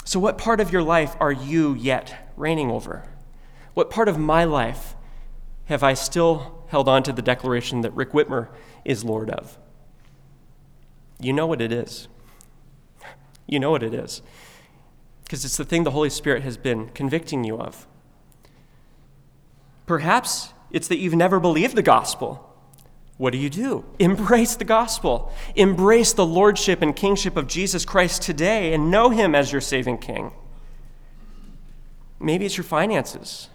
So, 0.06 0.20
what 0.20 0.38
part 0.38 0.62
of 0.62 0.72
your 0.72 0.84
life 0.84 1.16
are 1.20 1.32
you 1.32 1.74
yet 1.74 2.32
reigning 2.38 2.70
over? 2.70 3.10
What 3.74 3.90
part 3.90 4.08
of 4.08 4.20
my 4.20 4.44
life 4.44 4.96
have 5.66 5.82
I 5.82 5.96
still 5.96 6.64
held 6.68 6.88
on 6.88 7.02
to 7.04 7.12
the 7.12 7.24
declaration 7.24 7.82
that 7.82 7.92
Rick 7.94 8.12
Whitmer 8.12 8.50
is 8.86 9.04
Lord 9.04 9.32
of? 9.32 9.58
You 11.20 11.34
know 11.34 11.48
what 11.48 11.60
it 11.60 11.72
is. 11.72 12.08
You 13.48 13.60
know 13.60 13.72
what 13.72 13.82
it 13.82 13.96
is. 13.96 14.22
Because 15.24 15.44
it's 15.44 15.58
the 15.58 15.66
thing 15.66 15.84
the 15.84 15.92
Holy 15.92 16.12
Spirit 16.12 16.44
has 16.44 16.56
been 16.56 16.90
convicting 16.90 17.44
you 17.44 17.58
of. 17.58 17.88
Perhaps 19.88 20.54
it's 20.70 20.88
that 20.88 21.00
you've 21.00 21.16
never 21.16 21.40
believed 21.40 21.76
the 21.76 21.82
gospel. 21.82 22.55
What 23.18 23.32
do 23.32 23.38
you 23.38 23.50
do? 23.50 23.86
Embrace 23.98 24.56
the 24.56 24.66
gospel. 24.66 25.32
Embrace 25.56 26.12
the 26.12 26.26
lordship 26.26 26.82
and 26.82 26.96
kingship 26.96 27.38
of 27.38 27.48
Jesus 27.48 27.86
Christ 27.86 28.22
today 28.22 28.74
and 28.74 28.92
know 28.92 29.10
him 29.10 29.34
as 29.34 29.52
your 29.52 29.62
saving 29.62 30.00
king. 30.00 30.34
Maybe 32.20 32.46
it's 32.46 32.58
your 32.58 32.66
finances. 32.66 33.50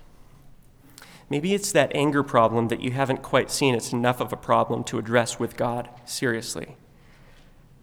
Maybe 1.29 1.55
it's 1.55 1.73
that 1.73 1.93
anger 1.95 2.23
problem 2.23 2.69
that 2.69 2.81
you 2.81 2.91
haven't 2.93 3.23
quite 3.23 3.51
seen 3.51 3.75
it's 3.75 3.93
enough 3.93 4.21
of 4.21 4.33
a 4.33 4.37
problem 4.37 4.83
to 4.85 4.99
address 4.99 5.39
with 5.39 5.57
God 5.57 5.89
seriously. 6.05 6.77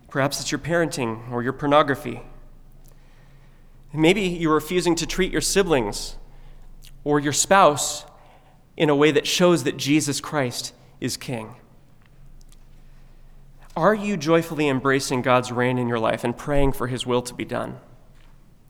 Perhaps 0.10 0.42
it's 0.42 0.52
your 0.52 0.60
parenting 0.60 1.32
or 1.32 1.44
your 1.44 1.54
pornography. 1.54 2.22
Maybe 3.94 4.22
you're 4.22 4.54
refusing 4.54 4.96
to 4.96 5.06
treat 5.06 5.32
your 5.32 5.42
siblings 5.42 6.18
or 7.04 7.20
your 7.20 7.34
spouse 7.34 8.06
in 8.76 8.90
a 8.90 8.96
way 8.96 9.12
that 9.12 9.26
shows 9.26 9.64
that 9.64 9.78
Jesus 9.78 10.20
Christ 10.20 10.74
is 11.00 11.18
king. 11.18 11.56
Are 13.78 13.94
you 13.94 14.18
joyfully 14.18 14.68
embracing 14.68 15.22
God's 15.22 15.52
reign 15.52 15.78
in 15.78 15.88
your 15.88 16.00
life 16.00 16.24
and 16.24 16.36
praying 16.36 16.72
for 16.72 16.88
his 16.88 17.06
will 17.06 17.22
to 17.22 17.36
be 17.36 17.46
done? 17.46 17.80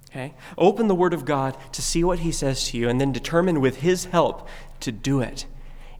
Okay? 0.09 0.33
Open 0.57 0.89
the 0.89 0.95
Word 0.95 1.13
of 1.13 1.23
God 1.23 1.55
to 1.71 1.81
see 1.81 2.03
what 2.03 2.19
He 2.19 2.31
says 2.33 2.67
to 2.67 2.77
you 2.77 2.89
and 2.89 2.99
then 2.99 3.13
determine 3.13 3.61
with 3.61 3.77
His 3.77 4.05
help 4.05 4.49
to 4.81 4.91
do 4.91 5.21
it. 5.21 5.45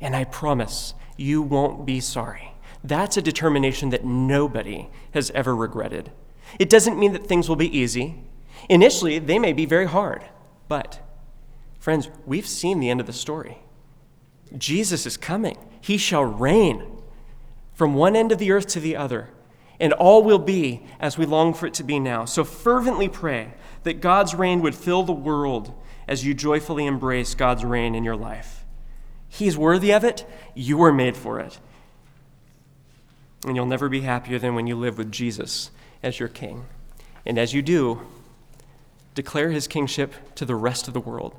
And 0.02 0.14
I 0.14 0.26
promise 0.26 0.94
you 1.16 1.42
won't 1.42 1.86
be 1.86 2.02
sorry. 2.02 2.54
That's 2.84 3.16
a 3.16 3.22
determination 3.22 3.92
that 3.92 4.04
nobody 4.04 4.90
has 5.14 5.32
ever 5.32 5.56
regretted. 5.56 6.12
It 6.60 6.70
doesn't 6.70 7.00
mean 7.00 7.14
that 7.14 7.28
things 7.28 7.48
will 7.48 7.56
be 7.56 7.78
easy. 7.78 8.24
Initially, 8.68 9.20
they 9.20 9.40
may 9.40 9.54
be 9.54 9.66
very 9.66 9.88
hard. 9.88 10.26
But, 10.68 11.00
friends, 11.80 12.10
we've 12.26 12.48
seen 12.48 12.82
the 12.82 12.90
end 12.90 13.00
of 13.00 13.08
the 13.08 13.14
story. 13.14 13.60
Jesus 14.58 15.06
is 15.06 15.16
coming, 15.16 15.58
He 15.80 15.98
shall 15.98 16.26
reign 16.26 16.97
from 17.78 17.94
one 17.94 18.16
end 18.16 18.32
of 18.32 18.40
the 18.40 18.52
earth 18.52 18.66
to 18.66 18.80
the 18.80 18.96
other 18.96 19.30
and 19.80 19.94
all 19.94 20.24
will 20.24 20.40
be 20.40 20.84
as 21.00 21.16
we 21.16 21.28
long 21.28 21.54
for 21.54 21.68
it 21.68 21.76
to 21.76 21.84
be 21.84 22.00
now. 22.00 22.26
So 22.26 22.44
fervently 22.44 23.08
pray 23.08 23.54
that 23.84 24.02
God's 24.02 24.34
reign 24.34 24.64
would 24.64 24.74
fill 24.74 25.04
the 25.04 25.14
world 25.14 25.72
as 26.08 26.26
you 26.26 26.34
joyfully 26.34 26.88
embrace 26.88 27.36
God's 27.36 27.64
reign 27.64 27.94
in 27.94 28.04
your 28.04 28.16
life. 28.16 28.66
He's 29.30 29.60
worthy 29.60 29.94
of 29.94 30.04
it, 30.04 30.28
you 30.56 30.76
were 30.76 30.92
made 30.92 31.16
for 31.16 31.40
it. 31.40 31.60
And 33.46 33.56
you'll 33.56 33.68
never 33.68 33.90
be 33.90 34.02
happier 34.02 34.40
than 34.40 34.56
when 34.56 34.66
you 34.66 34.76
live 34.76 34.98
with 34.98 35.12
Jesus 35.12 35.70
as 36.02 36.20
your 36.20 36.30
king. 36.30 36.66
And 37.28 37.38
as 37.38 37.54
you 37.54 37.62
do, 37.62 38.02
declare 39.14 39.52
his 39.52 39.68
kingship 39.68 40.16
to 40.34 40.46
the 40.46 40.56
rest 40.56 40.88
of 40.88 40.96
the 40.96 41.00
world. 41.00 41.36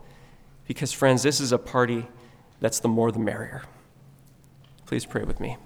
Because, 0.68 0.92
friends, 0.92 1.24
this 1.24 1.40
is 1.40 1.50
a 1.50 1.58
party 1.58 2.06
that's 2.60 2.78
the 2.78 2.86
more 2.86 3.10
the 3.10 3.18
merrier. 3.18 3.64
Please 4.86 5.04
pray 5.04 5.24
with 5.24 5.40
me. 5.40 5.56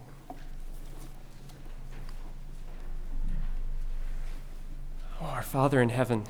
Oh, 5.23 5.27
our 5.27 5.43
Father 5.43 5.81
in 5.81 5.91
heaven, 5.91 6.25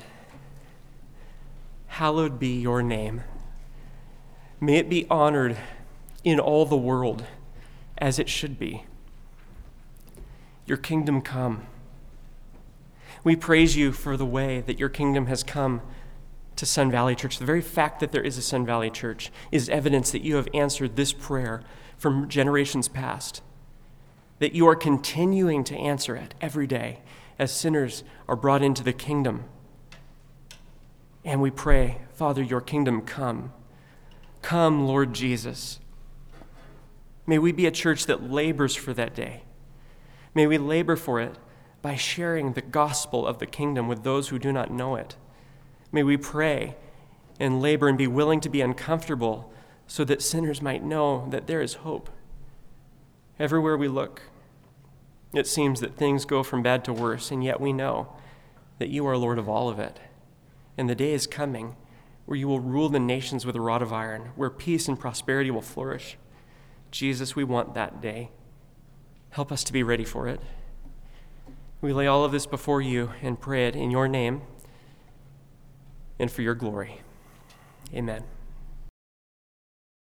hallowed 1.87 2.37
be 2.37 2.59
your 2.59 2.83
name. 2.83 3.23
May 4.61 4.75
it 4.75 4.87
be 4.87 5.07
honored 5.09 5.57
in 6.23 6.39
all 6.39 6.67
the 6.67 6.77
world 6.77 7.25
as 7.97 8.19
it 8.19 8.29
should 8.29 8.59
be. 8.59 8.85
Your 10.67 10.77
kingdom 10.77 11.23
come. 11.23 11.65
We 13.23 13.35
praise 13.35 13.75
you 13.75 13.93
for 13.93 14.15
the 14.15 14.27
way 14.27 14.61
that 14.61 14.77
your 14.77 14.89
kingdom 14.89 15.25
has 15.25 15.43
come 15.43 15.81
to 16.55 16.65
Sun 16.67 16.91
Valley 16.91 17.15
Church. 17.15 17.39
The 17.39 17.45
very 17.45 17.61
fact 17.61 17.99
that 17.99 18.11
there 18.11 18.21
is 18.21 18.37
a 18.37 18.43
Sun 18.43 18.63
Valley 18.63 18.91
Church 18.91 19.31
is 19.51 19.69
evidence 19.69 20.11
that 20.11 20.21
you 20.21 20.35
have 20.35 20.47
answered 20.53 20.97
this 20.97 21.13
prayer 21.13 21.63
from 21.97 22.29
generations 22.29 22.87
past, 22.87 23.41
that 24.37 24.53
you 24.53 24.67
are 24.67 24.75
continuing 24.75 25.63
to 25.63 25.75
answer 25.75 26.15
it 26.15 26.35
every 26.41 26.67
day 26.67 26.99
as 27.39 27.51
sinners 27.51 28.03
are 28.27 28.35
brought 28.35 28.61
into 28.61 28.83
the 28.83 28.93
kingdom. 28.93 29.45
And 31.25 31.41
we 31.41 31.51
pray, 31.51 31.99
Father, 32.13 32.43
your 32.43 32.61
kingdom 32.61 33.01
come. 33.01 33.53
Come, 34.41 34.85
Lord 34.85 35.13
Jesus. 35.13 35.79
May 37.25 37.39
we 37.39 37.51
be 37.51 37.65
a 37.65 37.71
church 37.71 38.05
that 38.07 38.29
labors 38.29 38.75
for 38.75 38.93
that 38.93 39.15
day. 39.15 39.43
May 40.35 40.47
we 40.47 40.57
labor 40.57 40.95
for 40.95 41.21
it 41.21 41.37
by 41.81 41.95
sharing 41.95 42.53
the 42.53 42.61
gospel 42.61 43.25
of 43.25 43.39
the 43.39 43.45
kingdom 43.45 43.87
with 43.87 44.03
those 44.03 44.29
who 44.29 44.39
do 44.39 44.51
not 44.51 44.71
know 44.71 44.95
it. 44.95 45.15
May 45.91 46.03
we 46.03 46.17
pray 46.17 46.75
and 47.39 47.61
labor 47.61 47.87
and 47.87 47.97
be 47.97 48.07
willing 48.07 48.39
to 48.41 48.49
be 48.49 48.61
uncomfortable 48.61 49.51
so 49.87 50.03
that 50.05 50.21
sinners 50.21 50.61
might 50.61 50.83
know 50.83 51.27
that 51.29 51.47
there 51.47 51.61
is 51.61 51.75
hope. 51.75 52.09
Everywhere 53.39 53.77
we 53.77 53.87
look, 53.87 54.23
it 55.33 55.47
seems 55.47 55.79
that 55.79 55.95
things 55.95 56.25
go 56.25 56.43
from 56.43 56.61
bad 56.61 56.85
to 56.85 56.93
worse, 56.93 57.31
and 57.31 57.43
yet 57.43 57.59
we 57.59 57.73
know 57.73 58.13
that 58.79 58.89
you 58.89 59.05
are 59.07 59.17
Lord 59.17 59.39
of 59.39 59.49
all 59.49 59.69
of 59.69 59.79
it. 59.79 59.99
And 60.77 60.89
the 60.89 60.95
day 60.95 61.13
is 61.13 61.27
coming 61.27 61.75
where 62.25 62.37
you 62.37 62.47
will 62.47 62.59
rule 62.59 62.89
the 62.89 62.99
nations 62.99 63.45
with 63.45 63.55
a 63.55 63.61
rod 63.61 63.81
of 63.81 63.91
iron, 63.91 64.31
where 64.35 64.49
peace 64.49 64.87
and 64.87 64.99
prosperity 64.99 65.51
will 65.51 65.61
flourish. 65.61 66.17
Jesus, 66.91 67.35
we 67.35 67.43
want 67.43 67.73
that 67.73 68.01
day. 68.01 68.31
Help 69.31 69.51
us 69.51 69.63
to 69.65 69.73
be 69.73 69.83
ready 69.83 70.05
for 70.05 70.27
it. 70.27 70.39
We 71.81 71.91
lay 71.91 72.07
all 72.07 72.23
of 72.23 72.31
this 72.31 72.45
before 72.45 72.81
you 72.81 73.11
and 73.21 73.39
pray 73.39 73.67
it 73.67 73.75
in 73.75 73.91
your 73.91 74.07
name 74.07 74.43
and 76.17 76.31
for 76.31 76.41
your 76.41 76.55
glory. 76.55 77.01
Amen. 77.93 78.23